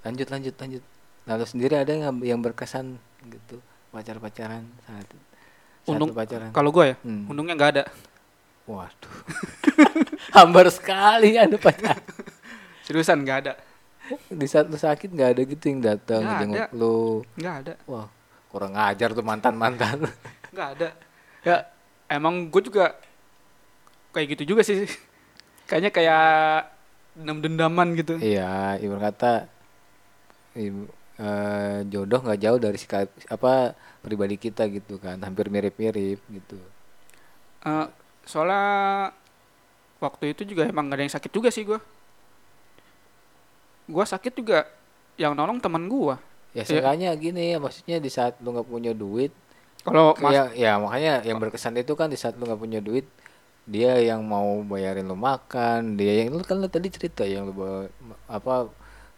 [0.01, 0.83] lanjut lanjut lanjut.
[1.23, 3.57] Lalu sendiri ada nggak yang berkesan gitu?
[3.89, 6.49] Pacar pacaran saat satu Untung- pacaran.
[6.49, 6.95] kalau gue ya?
[7.01, 7.25] Hmm.
[7.25, 7.83] untungnya nggak ada.
[8.63, 9.13] Waduh.
[10.35, 11.99] Hambar sekali anda pacar.
[12.85, 13.53] Seriusan nggak ada.
[14.27, 16.71] Di saat lu sakit nggak ada gitu yang datang jenguk ada.
[16.71, 17.23] lu?
[17.35, 17.73] Nggak ada.
[17.85, 18.07] Wah
[18.49, 20.05] kurang ajar tuh mantan mantan
[20.53, 20.89] nggak ada.
[21.41, 21.55] Ya
[22.07, 22.93] emang gue juga
[24.11, 24.85] kayak gitu juga sih.
[25.65, 26.25] Kayaknya kayak
[27.13, 28.17] dendam dendaman gitu.
[28.17, 29.45] Iya ibu kata
[30.53, 35.21] ibu, eh, jodoh nggak jauh dari sikap apa pribadi kita gitu kan.
[35.21, 36.57] Hampir mirip mirip gitu.
[37.63, 37.87] Eh,
[38.25, 38.63] soalnya
[40.03, 41.79] waktu itu juga emang gak ada yang sakit juga sih gue
[43.83, 44.67] gue sakit juga
[45.15, 46.15] yang nolong teman gue
[46.51, 46.63] ya Iya.
[46.67, 49.31] seenggaknya gini ya maksudnya di saat lu nggak punya duit
[49.83, 53.07] kalau ya ya makanya yang berkesan itu kan di saat lu nggak punya duit
[53.63, 57.53] dia yang mau bayarin lu makan dia yang lu kan lu tadi cerita yang lu
[57.55, 57.87] bawa,
[58.27, 58.67] apa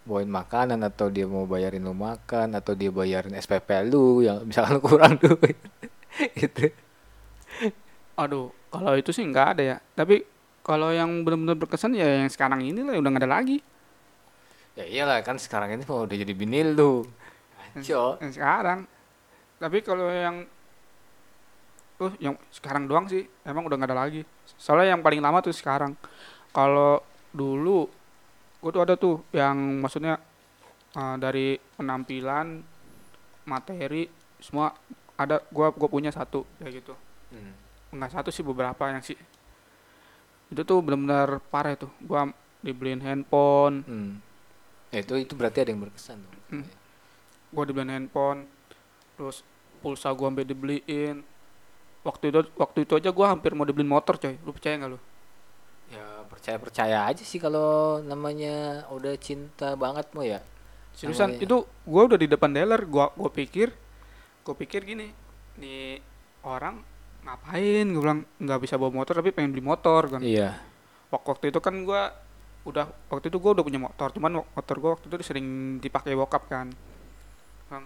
[0.06, 4.78] bawain makanan atau dia mau bayarin lu makan atau dia bayarin SPP lu yang misalkan
[4.78, 5.58] lu kurang duit
[6.38, 6.70] gitu.
[8.14, 9.78] Aduh kalau itu sih nggak ada ya.
[9.98, 10.22] Tapi
[10.62, 13.58] kalau yang benar-benar berkesan ya yang sekarang ini lah udah nggak ada lagi.
[14.78, 17.02] Ya iyalah kan sekarang ini mau udah jadi bini lu
[17.82, 18.86] yang sekarang.
[19.58, 20.46] Tapi kalau yang
[21.96, 23.24] tuh yang sekarang doang sih.
[23.48, 24.22] Emang udah nggak ada lagi.
[24.60, 25.96] Soalnya yang paling lama tuh sekarang.
[26.52, 27.04] Kalau
[27.36, 27.88] dulu
[28.64, 30.18] gue tuh ada tuh yang maksudnya
[30.96, 32.64] uh, dari penampilan
[33.46, 34.74] materi semua
[35.16, 35.40] ada.
[35.52, 36.94] Gua gue punya satu kayak gitu.
[37.36, 37.54] Hmm.
[37.96, 39.18] nggak satu sih beberapa yang sih.
[40.52, 41.92] Itu tuh benar-benar parah tuh.
[42.04, 42.28] Gua
[42.60, 43.84] dibeliin handphone.
[43.88, 44.12] Hmm.
[44.92, 46.42] Ya, itu itu berarti ada yang berkesan tuh.
[46.52, 46.68] Hmm.
[47.56, 48.52] gua dibeliin handphone
[49.16, 49.48] terus
[49.80, 51.24] pulsa gua sampai dibeliin
[52.06, 54.38] waktu itu waktu itu aja gua hampir mau dibeliin motor coy.
[54.46, 55.00] Lu percaya nggak lu?
[55.90, 60.40] Ya percaya percaya aja sih kalau namanya udah cinta banget mau ya.
[60.96, 62.82] seriusan Namanya- itu gua udah di depan dealer.
[62.86, 63.74] Gua gua pikir
[64.42, 65.10] gua pikir gini
[65.58, 66.00] nih
[66.46, 66.80] orang
[67.26, 67.86] ngapain?
[67.90, 70.22] Gue bilang nggak bisa bawa motor tapi pengen beli motor kan.
[70.22, 70.56] Iya.
[71.10, 72.14] Wak- waktu itu kan gua
[72.64, 75.48] udah waktu itu gua udah punya motor cuman motor gua waktu itu sering
[75.82, 76.70] dipakai bokap kan.
[77.66, 77.86] Bang,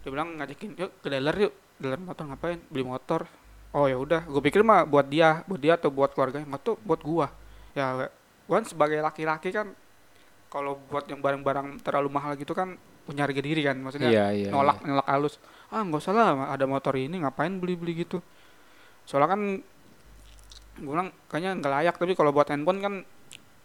[0.00, 2.58] dia bilang ngajakin yuk ke dealer yuk dealer motor ngapain?
[2.72, 3.28] Beli motor.
[3.76, 4.24] Oh ya udah.
[4.24, 7.28] Gue pikir mah buat dia buat dia atau buat keluarga nggak tuh buat gua.
[7.76, 8.08] Ya
[8.48, 9.72] gua kan sebagai laki-laki kan
[10.48, 13.76] kalau buat yang barang-barang terlalu mahal gitu kan punya harga diri kan.
[13.76, 14.48] Maksudnya Iya, iya.
[14.48, 15.36] nolak nolak halus.
[15.68, 18.24] Ah nggak usah lah ada motor ini ngapain beli beli gitu.
[19.04, 19.40] Soalnya kan
[20.76, 21.94] gue bilang kayaknya nggak layak.
[22.00, 22.94] Tapi kalau buat handphone kan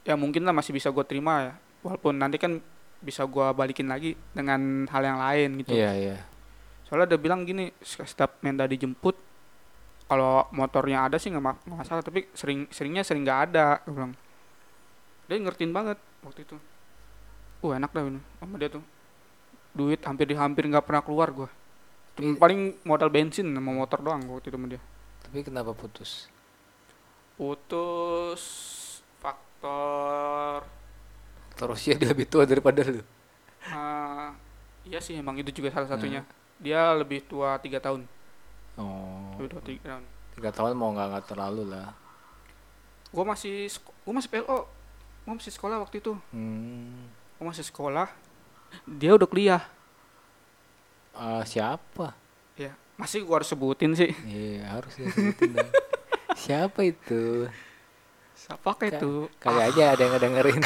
[0.02, 1.54] ya mungkin lah masih bisa gue terima ya.
[1.88, 2.60] Walaupun nanti kan
[3.02, 5.74] bisa gue balikin lagi dengan hal yang lain gitu.
[5.74, 6.18] Iya, iya.
[6.92, 9.16] Soalnya dia bilang gini setiap Menda dijemput
[10.12, 13.96] kalau motornya ada sih nggak ma- nggak masalah tapi sering seringnya sering nggak ada gue
[13.96, 14.12] bilang.
[15.32, 16.60] Dia ngertiin banget waktu itu.
[17.64, 18.84] Uh enak dah ini sama dia tuh.
[19.72, 21.50] Duit hampir di hampir nggak pernah keluar gue
[22.20, 24.82] Cuma paling modal bensin sama motor doang gua waktu itu sama dia.
[25.24, 26.28] Tapi kenapa putus?
[27.38, 28.44] putus
[29.22, 30.62] faktor
[31.58, 33.02] Terus ya dia lebih tua daripada lu.
[33.62, 34.30] eh,
[34.90, 36.22] iya sih emang itu juga salah satunya
[36.62, 38.06] dia lebih tua tiga tahun
[38.74, 39.36] Oh.
[39.36, 41.92] lebih tua tiga tahun Tiga tahun mau nggak nggak terlalu lah.
[43.10, 44.64] gue masih gue masih PLO
[45.22, 47.12] gue masih sekolah waktu itu Hmm.
[47.36, 48.08] gue masih sekolah
[48.88, 49.64] dia udah kuliah
[51.12, 52.16] Ah, siapa?
[52.56, 55.72] ya masih gue harus sebutin sih Iya harus disebutin dong.
[56.42, 57.52] Siapa itu?
[58.34, 60.58] siapa kayak itu Kali aja ada yang ngedengerin.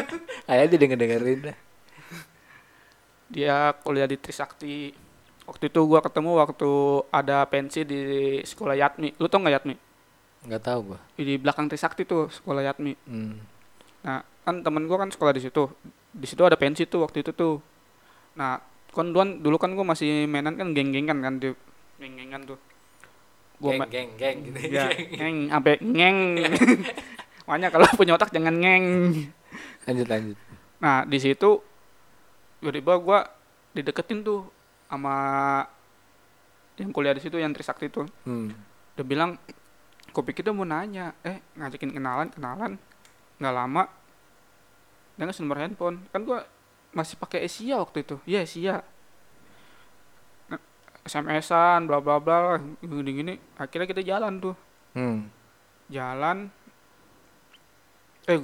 [0.46, 1.40] Kali aja ada yang ngedengerin.
[3.28, 4.92] dia kuliah di Trisakti
[5.46, 6.70] waktu itu gua ketemu waktu
[7.10, 8.00] ada pensi di
[8.42, 9.18] sekolah Yatmi.
[9.18, 9.74] Lu tau nggak Yatmi?
[10.46, 10.98] Nggak tahu gua.
[11.18, 12.94] di belakang Trisakti tuh sekolah Yatmi.
[13.06, 13.38] Hmm.
[14.02, 15.70] nah kan temen gua kan sekolah di situ.
[16.12, 17.62] Di situ ada pensi tuh waktu itu tuh.
[18.38, 18.58] Nah
[18.92, 21.50] kan duluan dulu kan gua masih mainan kan geng-gengan kan di
[22.02, 22.58] geng-gengan tuh.
[23.62, 24.58] Gua Geng, geng, geng gitu.
[24.74, 24.90] ya
[25.22, 26.18] ngeng sampai ngeng.
[27.46, 28.84] Makanya kalau punya otak jangan ngeng.
[29.86, 30.38] Lanjut lanjut.
[30.82, 31.62] Nah di situ
[32.62, 33.18] tiba-tiba gue
[33.74, 34.46] dideketin tuh
[34.92, 35.16] sama
[36.76, 38.04] yang kuliah di situ yang Trisakti tuh.
[38.28, 38.52] Hmm.
[38.92, 39.40] Dia bilang,
[40.12, 42.72] pikir dia mau nanya, eh ngajakin kenalan kenalan,
[43.40, 43.84] nggak lama
[45.16, 45.96] dia ngasih nomor handphone.
[46.12, 46.36] Kan gue
[46.92, 48.84] masih pakai Asia waktu itu, iya Asia.
[50.48, 50.60] Nah,
[51.04, 53.34] SMS-an, bla bla bla, gini gini.
[53.56, 54.56] Akhirnya kita jalan tuh
[54.92, 55.24] Hmm.
[55.88, 56.52] jalan
[58.22, 58.36] eh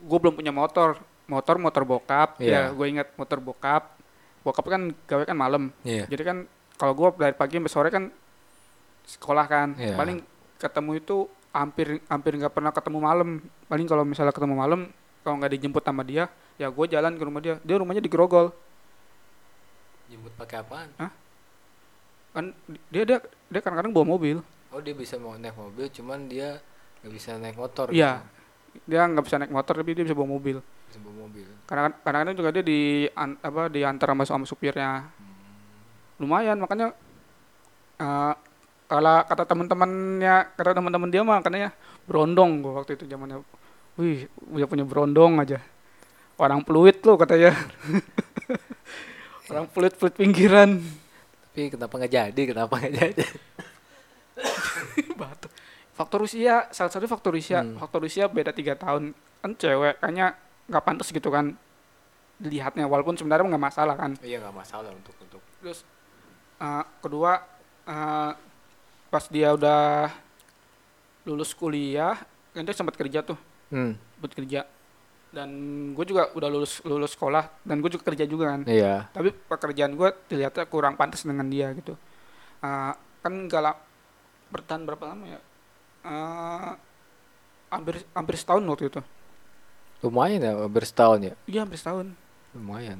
[0.00, 2.68] gue belum punya motor motor motor bokap Iya.
[2.68, 3.96] ya gue ingat motor bokap
[4.40, 6.08] bokap kan gawe kan malam Iya.
[6.08, 6.36] jadi kan
[6.76, 8.08] kalau gue dari pagi sampai sore kan
[9.04, 9.96] sekolah kan Iya.
[9.96, 10.24] paling
[10.56, 11.16] ketemu itu
[11.50, 13.28] hampir hampir nggak pernah ketemu malam
[13.66, 14.80] paling kalau misalnya ketemu malam
[15.20, 18.52] kalau nggak dijemput sama dia ya gue jalan ke rumah dia dia rumahnya di Grogol
[20.10, 20.90] Jemput pakai apaan?
[22.30, 22.44] kan
[22.90, 24.38] dia dia dia kadang-kadang bawa mobil
[24.70, 26.62] Oh dia bisa mau naik mobil, cuman dia
[27.02, 27.90] nggak bisa naik motor.
[27.90, 28.22] Iya.
[28.86, 30.62] dia nggak bisa naik motor tapi dia bisa bawa mobil
[30.98, 31.46] bawa mobil.
[31.64, 32.80] kadang kadang juga dia di
[33.12, 35.06] an- apa diantar sama sama supirnya
[36.16, 36.90] lumayan makanya
[37.96, 38.34] eh,
[38.84, 41.70] kalau kata teman-temannya kata teman-teman dia mah katanya
[42.04, 43.46] berondong gua waktu itu zamannya
[43.94, 45.62] wih udah punya berondong aja
[46.36, 47.54] orang peluit lo katanya
[49.50, 50.82] orang peluit peluit pinggiran
[51.50, 52.42] Tapi kenapa nggak jadi?
[52.46, 53.24] Kenapa nggak jadi?
[55.20, 55.48] batu
[55.92, 57.76] faktor usia salah satu faktor usia Hmm.
[57.76, 60.32] faktor usia beda tiga tahun kan cewek kayaknya
[60.70, 61.58] nggak pantas gitu kan
[62.40, 64.14] dilihatnya walaupun sebenarnya nggak masalah kan.
[64.22, 65.42] Iya nggak masalah untuk untuk.
[65.60, 65.84] terus
[66.56, 67.42] eh, kedua
[67.84, 68.32] eh,
[69.10, 70.08] pas dia udah
[71.28, 72.16] lulus kuliah
[72.54, 73.36] kan dia sempat kerja tuh.
[73.70, 73.94] Hmm.
[74.18, 74.66] buat kerja.
[75.30, 75.50] Dan
[75.94, 78.62] gue juga udah lulus lulus sekolah dan gue juga kerja juga kan.
[78.66, 79.06] Iya.
[79.10, 81.94] tapi pekerjaan gue dilihatnya kurang pantas dengan dia gitu.
[82.62, 83.80] Eh, kan gak la-
[84.50, 85.40] bertahan berapa lama ya?
[86.02, 86.72] Eh,
[87.70, 89.00] hampir hampir setahun waktu itu
[90.00, 91.32] Lumayan ya, hampir setahun ya.
[91.44, 92.12] iya hampir setahun
[92.50, 92.98] Lumayan.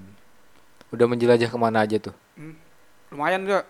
[0.90, 2.14] Udah menjelajah ke mana aja tuh?
[3.08, 3.66] lumayan gak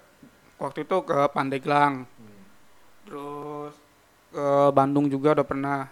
[0.57, 2.05] waktu itu ke Pandeglang
[3.03, 3.73] terus
[4.29, 5.89] ke Bandung juga udah pernah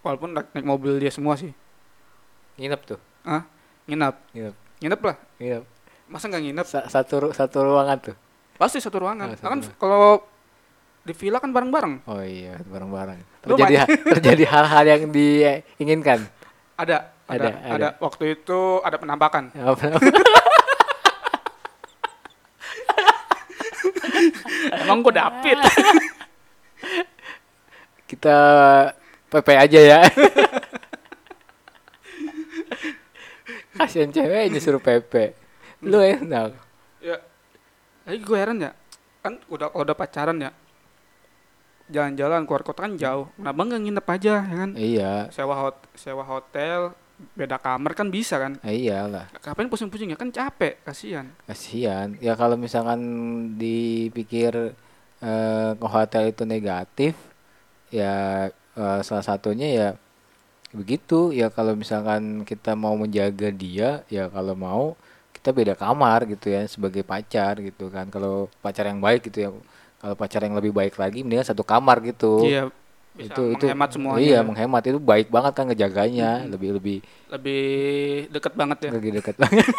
[0.00, 1.50] walaupun naik, naik mobil dia semua sih
[2.54, 3.00] Nginep tuh.
[3.22, 3.42] ah
[3.84, 4.54] nginep Nginep.
[4.78, 5.64] nginep lah Nginep.
[6.06, 8.16] masa nggak nginep Sa- satu ru- satu ruangan tuh.
[8.54, 10.22] pasti satu ruangan Oh, satu kan kalau
[11.02, 13.18] di villa kan bareng-bareng Oh iya, bareng-bareng.
[13.42, 13.74] Terjadi
[14.14, 16.24] terjadi hal-hal yang diinginkan.
[16.74, 17.88] ada ada Ada, ada, ada.
[17.98, 19.96] waktu itu ada penampakan Apa-
[24.76, 25.58] emang gue dapet
[28.04, 28.36] Kita
[29.26, 30.00] PP aja ya.
[33.74, 35.34] Kasian ceweknya suruh PP.
[35.82, 36.54] Lu enak.
[37.00, 37.16] ya
[38.04, 38.70] lagi gue heran ya
[39.18, 40.50] kan udah udah pacaran ya
[41.94, 46.26] jalan-jalan keluar kota kan jauh kenapa nggak nginep aja ya kan Iya, sewa hot sewa
[46.26, 46.90] hotel
[47.38, 49.30] beda kamar kan bisa kan iyalah.
[49.38, 52.18] ngapain pusing-pusing ya kan capek kasihan Kasihan.
[52.18, 52.98] Ya kalau misalkan
[53.54, 54.74] dipikir
[55.22, 57.14] eh, ke hotel itu negatif,
[57.88, 58.14] ya
[58.50, 59.88] eh, salah satunya ya
[60.74, 61.30] begitu.
[61.30, 64.84] Ya kalau misalkan kita mau menjaga dia, ya kalau mau
[65.30, 68.10] kita beda kamar gitu ya sebagai pacar gitu kan.
[68.10, 69.50] Kalau pacar yang baik gitu ya.
[70.04, 72.44] Kalau pacar yang lebih baik lagi mendingan satu kamar gitu.
[72.44, 72.68] iya
[73.14, 74.40] bisa itu itu menghemat semuanya Iya, ya.
[74.42, 76.98] menghemat itu baik banget kan ngejaganya, lebih lebih
[77.30, 77.64] lebih
[78.28, 79.64] deket banget ya lebih dekat banget.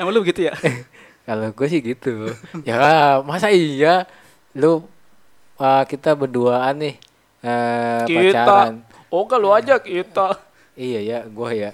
[0.00, 0.54] emang lu begitu ya
[1.24, 2.28] Kalau gue sih gitu.
[2.68, 4.04] ya masa iya
[4.52, 4.84] lu
[5.56, 6.94] uh, kita berduaan nih
[7.40, 8.44] uh, Kita.
[8.44, 8.74] pacaran.
[9.08, 10.36] oh kalau aja kita
[10.74, 11.70] Iya ya, gue ya.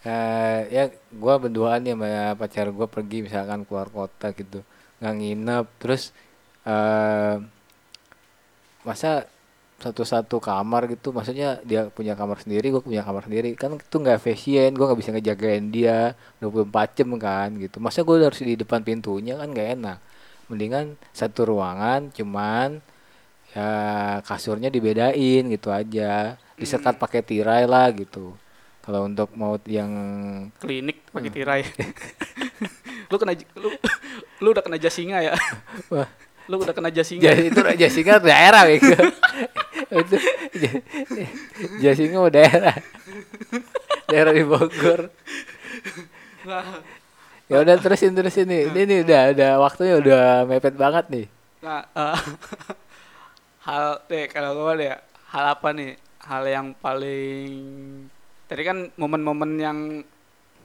[0.00, 4.64] Uh, ya gue berduaan nih sama pacar gue pergi misalkan keluar kota gitu,
[4.96, 6.16] nggak nginep, terus
[6.64, 7.36] uh,
[8.80, 9.28] masa
[9.76, 14.16] satu-satu kamar gitu, maksudnya dia punya kamar sendiri, gue punya kamar sendiri, kan itu nggak
[14.24, 18.80] efisien, gue nggak bisa ngejagain dia 24 jam kan gitu, masa gue harus di depan
[18.80, 19.98] pintunya kan nggak enak,
[20.48, 22.80] mendingan satu ruangan, cuman
[23.52, 23.68] ya
[24.24, 28.32] kasurnya dibedain gitu aja, disekat pakai tirai lah gitu.
[28.80, 29.92] Kalau untuk mau yang
[30.56, 31.36] klinik pakai Hmm.
[31.36, 31.62] tirai
[33.10, 33.68] lu kena lu
[34.40, 35.34] lu udah kena jasinga ya
[35.88, 36.08] wah
[36.46, 38.90] lu udah kena jasinga jadi itu Raja Singa daerah gitu.
[40.00, 40.16] itu
[41.78, 42.74] Jasinga daerah.
[44.06, 45.10] daerah di Bogor.
[47.46, 48.66] Ya udah terusin terusin nih.
[48.66, 51.26] Ini nih udah udah waktunya udah mepet banget nih.
[51.60, 52.16] nah eh,
[53.66, 54.90] hal deh kalau gue deh
[55.28, 55.92] hal apa nih
[56.24, 57.52] hal yang paling
[58.50, 59.78] tadi kan momen-momen yang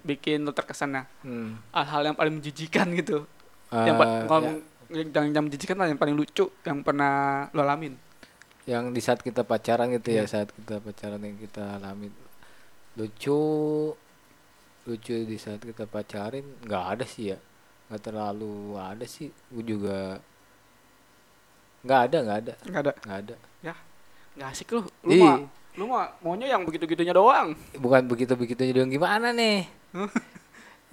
[0.01, 1.03] bikin lu terkesan ya?
[1.21, 1.61] Hmm.
[1.69, 3.29] hal-hal yang paling menjijikan gitu.
[3.69, 4.57] Yang pa- Eh, ngomong
[4.89, 7.93] yang, yang, menjijikan lah yang paling lucu yang pernah lo alamin?
[8.65, 10.25] Yang di saat kita pacaran gitu ya Iya.
[10.25, 12.09] saat kita pacaran yang kita alami
[12.95, 13.41] lucu
[14.85, 17.37] lucu di saat kita pacarin nggak ada sih ya.
[17.85, 19.29] Nggak terlalu ada sih.
[19.49, 20.17] Gue juga
[21.81, 22.53] nggak ada nggak ada.
[22.63, 22.91] Nggak ada?
[22.99, 23.35] Nggak ada.
[24.35, 24.81] Nggak asik lu.
[25.01, 25.13] Lu
[25.75, 27.55] lu mah maunya yang begitu gitunya doang.
[27.75, 29.67] Bukan begitu begitunya dong gimana nih?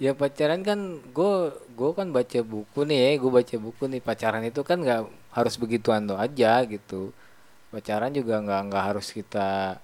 [0.01, 1.33] Ya pacaran kan gue
[1.77, 4.01] gue kan baca buku nih ya gue baca buku nih.
[4.03, 7.15] Pacaran itu kan nggak harus begituan tuh aja gitu.
[7.71, 9.79] Pacaran juga nggak nggak harus kita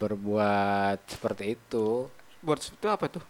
[0.00, 2.08] berbuat seperti itu.
[2.40, 3.24] Buat itu apa tuh?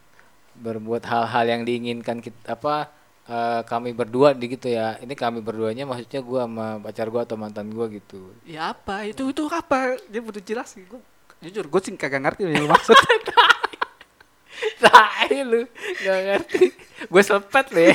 [0.60, 2.92] berbuat hal-hal yang diinginkan kita apa
[3.30, 7.36] eh, kami berdua di gitu ya ini kami berduanya maksudnya gue sama pacar gue atau
[7.38, 9.06] mantan gue gitu Ya apa?
[9.06, 9.94] Itu itu apa?
[10.10, 10.82] Dia butuh jelas sih.
[10.90, 10.98] Gua,
[11.38, 12.98] jujur gue sih kagak ngerti yang lu maksud.
[14.80, 15.64] tai lu
[16.04, 16.64] nggak ngerti
[17.08, 17.92] gue selepet ya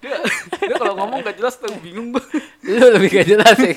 [0.00, 0.16] dia,
[0.60, 2.24] dia kalau ngomong gak jelas tuh bingung gue.
[2.66, 3.74] lu lebih gak jelas ya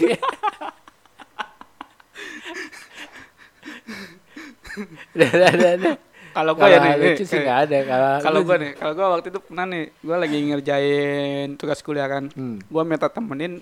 [5.14, 5.96] udah, udah, udah.
[6.34, 7.78] Kalau gue ya nih, lucu sih nggak ada
[8.20, 12.26] kalau gue nih, kalau gue waktu itu pernah nih, gue lagi ngerjain tugas kuliah kan,
[12.30, 12.58] Hmm.
[12.60, 13.62] gue minta temenin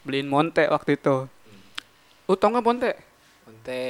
[0.00, 1.26] beliin monte waktu itu.
[2.24, 2.90] Lu tau gak monte?
[3.44, 3.82] Monte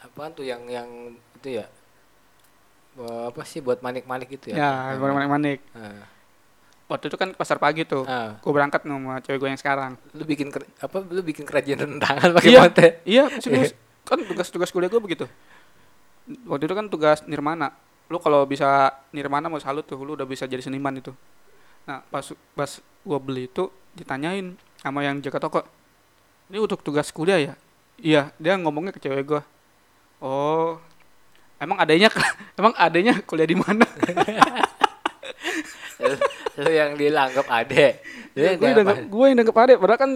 [0.00, 0.86] apaan tuh yang yang
[1.34, 1.66] itu ya?
[2.92, 4.56] Buat apa sih buat manik-manik itu ya?
[4.58, 5.58] Ya, gue manik-manik.
[5.72, 6.04] Ah.
[6.86, 8.02] Waktu itu kan pasar pagi tuh.
[8.04, 8.36] Ah.
[8.38, 9.92] Gue berangkat sama cewek gue yang sekarang.
[10.12, 12.60] Lu bikin apa lu bikin kerajinan rentangan pakai Iya.
[12.60, 12.86] monte?
[13.06, 13.72] Iya, serius.
[14.00, 15.26] kan tugas-tugas kuliah gue begitu.
[16.46, 17.72] Waktu itu kan tugas nirmana.
[18.10, 21.14] Lu kalau bisa nirmana mau salut tuh, lu udah bisa jadi seniman itu.
[21.86, 25.62] Nah, pas pas gue beli itu ditanyain sama yang jaga toko.
[26.50, 27.54] Ini untuk tugas kuliah ya?
[28.00, 29.42] Iya, dia ngomongnya ke cewek gue.
[30.20, 30.76] Oh,
[31.62, 32.10] emang adanya
[32.58, 33.86] emang adanya kuliah di mana?
[36.60, 38.00] lu, yang dianggap ade.
[38.34, 40.12] Lu yang gue yang dianggap gue yang nangkep adek, padahal kan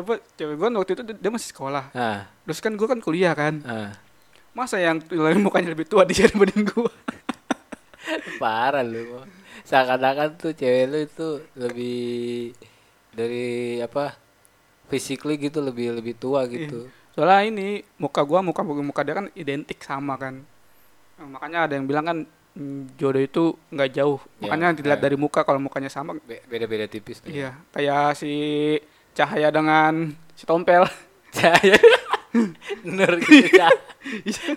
[0.00, 1.84] apa cewek gue waktu itu dia masih sekolah.
[1.96, 3.54] Ah, Terus kan gue kan kuliah kan.
[3.66, 3.90] ah.
[4.50, 4.98] Masa yang
[5.38, 6.92] mukanya lebih tua dia dibanding gue?
[8.42, 9.22] Parah lu.
[9.62, 12.00] Seakan-akan tuh cewek lu itu lebih
[13.14, 14.16] dari apa?
[14.90, 16.90] Physically gitu lebih lebih tua gitu.
[17.14, 20.42] Soalnya ini muka gua muka muka dia kan identik sama kan.
[21.20, 22.18] Nah, makanya ada yang bilang kan
[22.58, 24.18] mm, jodoh itu nggak jauh.
[24.42, 25.04] Ya, Makanya dilihat eh.
[25.06, 26.18] dari muka kalau mukanya sama.
[26.26, 27.30] Be- Beda-beda tipis tuh.
[27.30, 28.32] Iya, kayak si
[29.14, 30.82] Cahaya dengan si Tompel.
[31.30, 31.78] Cahaya.
[32.86, 33.78] Nur gitu Cahaya.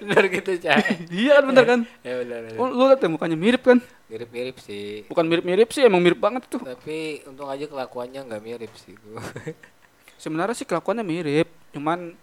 [0.03, 0.95] Nur gitu Cahaya.
[1.11, 1.79] iya kan bener kan?
[1.99, 2.39] Ya benar.
[2.47, 2.57] benar.
[2.57, 3.79] Oh, lu lihat ya mukanya mirip kan?
[4.07, 5.03] Mirip-mirip sih.
[5.07, 6.63] Bukan mirip-mirip sih, emang mirip banget tuh.
[6.63, 9.19] Tapi untung aja kelakuannya nggak mirip sih gua.
[10.23, 12.15] Sebenarnya sih kelakuannya mirip, cuman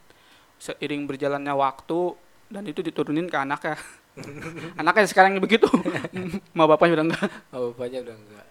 [0.56, 2.16] seiring berjalannya waktu
[2.48, 3.76] dan itu diturunin ke anaknya.
[4.80, 5.68] anaknya sekarang begitu.
[6.56, 7.28] Ma bapaknya udah enggak.
[7.52, 8.46] Oh, bapaknya udah enggak.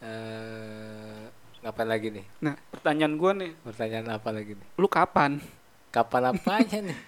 [0.00, 1.22] Eh,
[1.60, 2.24] ngapain lagi nih?
[2.40, 4.66] Nah, pertanyaan gua nih, Pertanyaan apa lagi nih?
[4.76, 5.40] lu kapan?
[5.88, 6.98] Kapan apanya nih?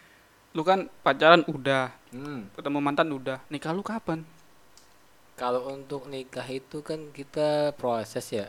[0.57, 2.49] Lu kan pacaran udah, Hmm.
[2.57, 4.25] ketemu mantan udah, nikah lu kapan?
[5.37, 8.49] Kalau untuk nikah itu kan kita proses ya.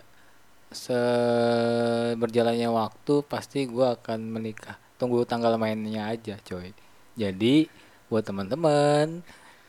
[0.71, 4.79] Seberjalannya waktu pasti gua akan menikah.
[4.95, 6.71] Tunggu tanggal mainnya aja, coy.
[7.19, 7.67] Jadi
[8.07, 9.19] buat teman-teman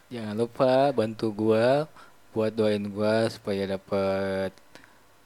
[0.06, 1.90] jangan lupa bantu gua
[2.30, 4.54] buat doain gua supaya dapet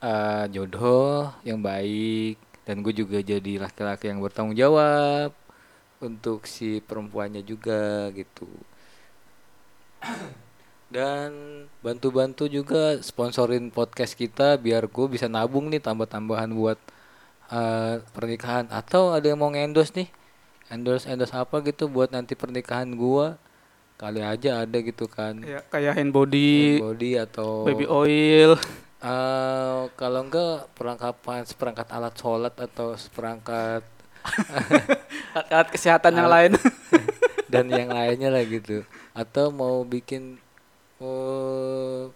[0.01, 5.35] eh, jodoh yang baik dan gue juga jadi laki-laki yang bertanggung jawab
[6.03, 8.51] untuk si perempuannya juga gitu.
[10.93, 11.33] Dan
[11.81, 16.77] bantu-bantu juga sponsorin podcast kita biar gue bisa nabung nih tambah-tambahan buat
[17.49, 18.69] eh, pernikahan.
[18.69, 20.09] Atau ada yang mau endorse nih?
[20.69, 23.41] Endorse endorse apa gitu buat nanti pernikahan gua?
[24.01, 25.41] Kali aja ada gitu kan.
[25.45, 28.59] Ya, kayak hand body, body atau baby oil.
[29.05, 33.85] eh, kalau enggak perlengkapan seperangkat alat sholat atau seperangkat
[35.53, 36.53] alat kesehatan yang lain.
[37.53, 38.81] dan yang lainnya lah gitu
[39.13, 40.41] atau mau bikin
[40.97, 42.09] oh,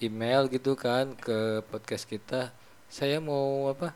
[0.00, 2.48] email gitu kan ke podcast kita
[2.88, 3.92] saya mau apa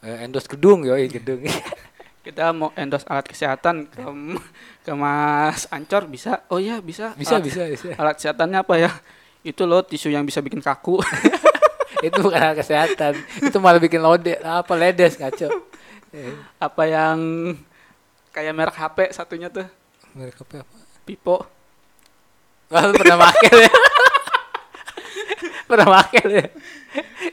[0.00, 1.44] eh, endorse gedung yoi gedung
[2.24, 4.00] Kita mau endorse alat kesehatan ke,
[4.80, 6.40] ke Mas Ancor bisa?
[6.48, 7.12] Oh iya bisa.
[7.20, 8.88] bisa Alat- bisa bisa Alat kesehatannya apa ya?
[9.44, 11.04] Itu loh tisu yang bisa bikin kaku.
[12.04, 15.48] itu bukan hal kesehatan itu malah bikin lode apa ledes ngaco
[16.14, 17.18] Eh, apa yang
[18.30, 19.66] kayak merek HP satunya tuh?
[20.14, 20.76] Mereka apa apa?
[21.02, 21.42] Pipo.
[22.70, 23.72] Wah, pernah pakai ya
[25.74, 26.46] pernah pakai ya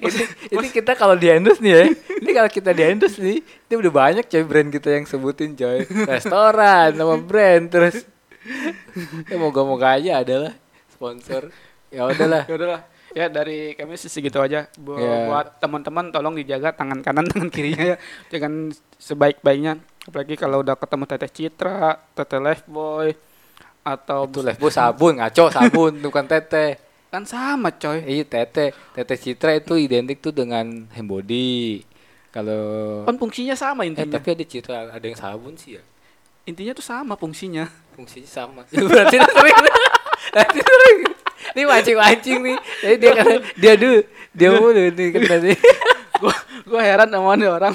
[0.02, 3.74] ini, ini kita kalau di endorse nih ya ini kalau kita di endorse nih ini
[3.78, 5.86] udah banyak coy brand kita yang sebutin coy.
[5.86, 8.04] Restoran nama brand terus.
[9.30, 10.58] Ya moga-moga aja adalah
[10.90, 11.54] sponsor.
[11.94, 12.50] Ya udahlah.
[12.50, 12.82] Ya udahlah.
[13.12, 14.72] Ya dari kami sih segitu aja.
[14.76, 15.28] Bu- Ya.
[15.28, 17.97] Buat teman-teman tolong dijaga tangan kanan tangan kirinya ya.
[18.30, 19.78] Jangan sebaik-baiknya.
[20.01, 21.80] Apalagi kalau udah ketemu Teteh Citra,
[22.12, 23.12] Teteh Lifeboy
[23.82, 26.78] atau itu lefbo sabun ngaco sabun bukan tete
[27.09, 28.05] kan sama coy.
[28.05, 31.82] iya tete tete citra itu identik tuh dengan hembody
[32.30, 34.16] kalau Kan fungsinya sama eh intinya.
[34.16, 35.84] tapi ada citra ada yang sabun sih ya
[36.41, 37.66] Intinya tuh sama fungsinya.
[37.93, 38.86] fungsinya sama ya,
[40.30, 40.99] sering
[41.51, 42.57] ini mancing-mancing nih.
[42.80, 43.26] Jadi dia kan
[43.57, 43.99] dia dulu,
[44.32, 45.51] dia mulu nih kan tadi.
[46.22, 47.74] gua gua heran sama nih orang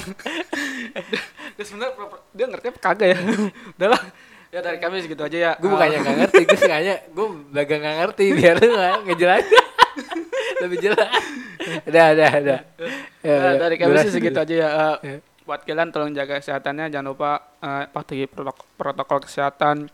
[1.53, 1.93] dia sebenarnya
[2.31, 3.17] dia ngerti apa kagak ya
[3.75, 4.01] udahlah
[4.47, 7.95] ya dari kami segitu aja ya Gue bukannya nggak ngerti, gue sengaja gue dagang nggak
[7.99, 9.63] ngerti biar lu nggak ngejelasin.
[10.63, 11.09] Lebih jelas.
[11.85, 12.59] Udah, udah, udah.
[13.21, 15.17] Ya, Eh, dari kami sih segitu aja ya Eh, Ya.
[15.43, 19.91] buat kalian tolong jaga kesehatannya jangan lupa eh, patuhi protokol, protokol kesehatan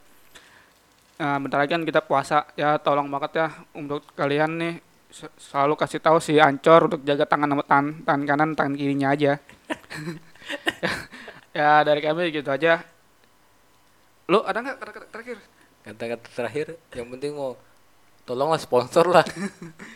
[1.23, 3.47] Eh, bentar lagi kan kita puasa ya tolong banget ya
[3.81, 4.73] untuk kalian nih
[5.07, 9.07] se- selalu kasih tahu si Ancor untuk jaga tangan sama tangan, tangan kanan tangan kirinya
[9.15, 9.31] aja
[11.57, 12.81] ya dari kami gitu aja
[14.31, 15.37] lu ada nggak kata-kata terakhir
[15.83, 17.59] Kata-kata terakhir, yang penting mau
[18.23, 19.27] tolonglah sponsor lah.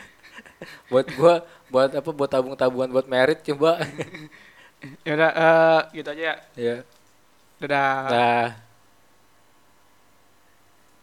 [0.92, 2.12] buat gua, buat apa?
[2.12, 3.80] Buat tabung-tabungan buat merit coba.
[5.08, 6.76] ya udah eh, gitu aja ya ya.
[7.62, 8.48] dadah Nah.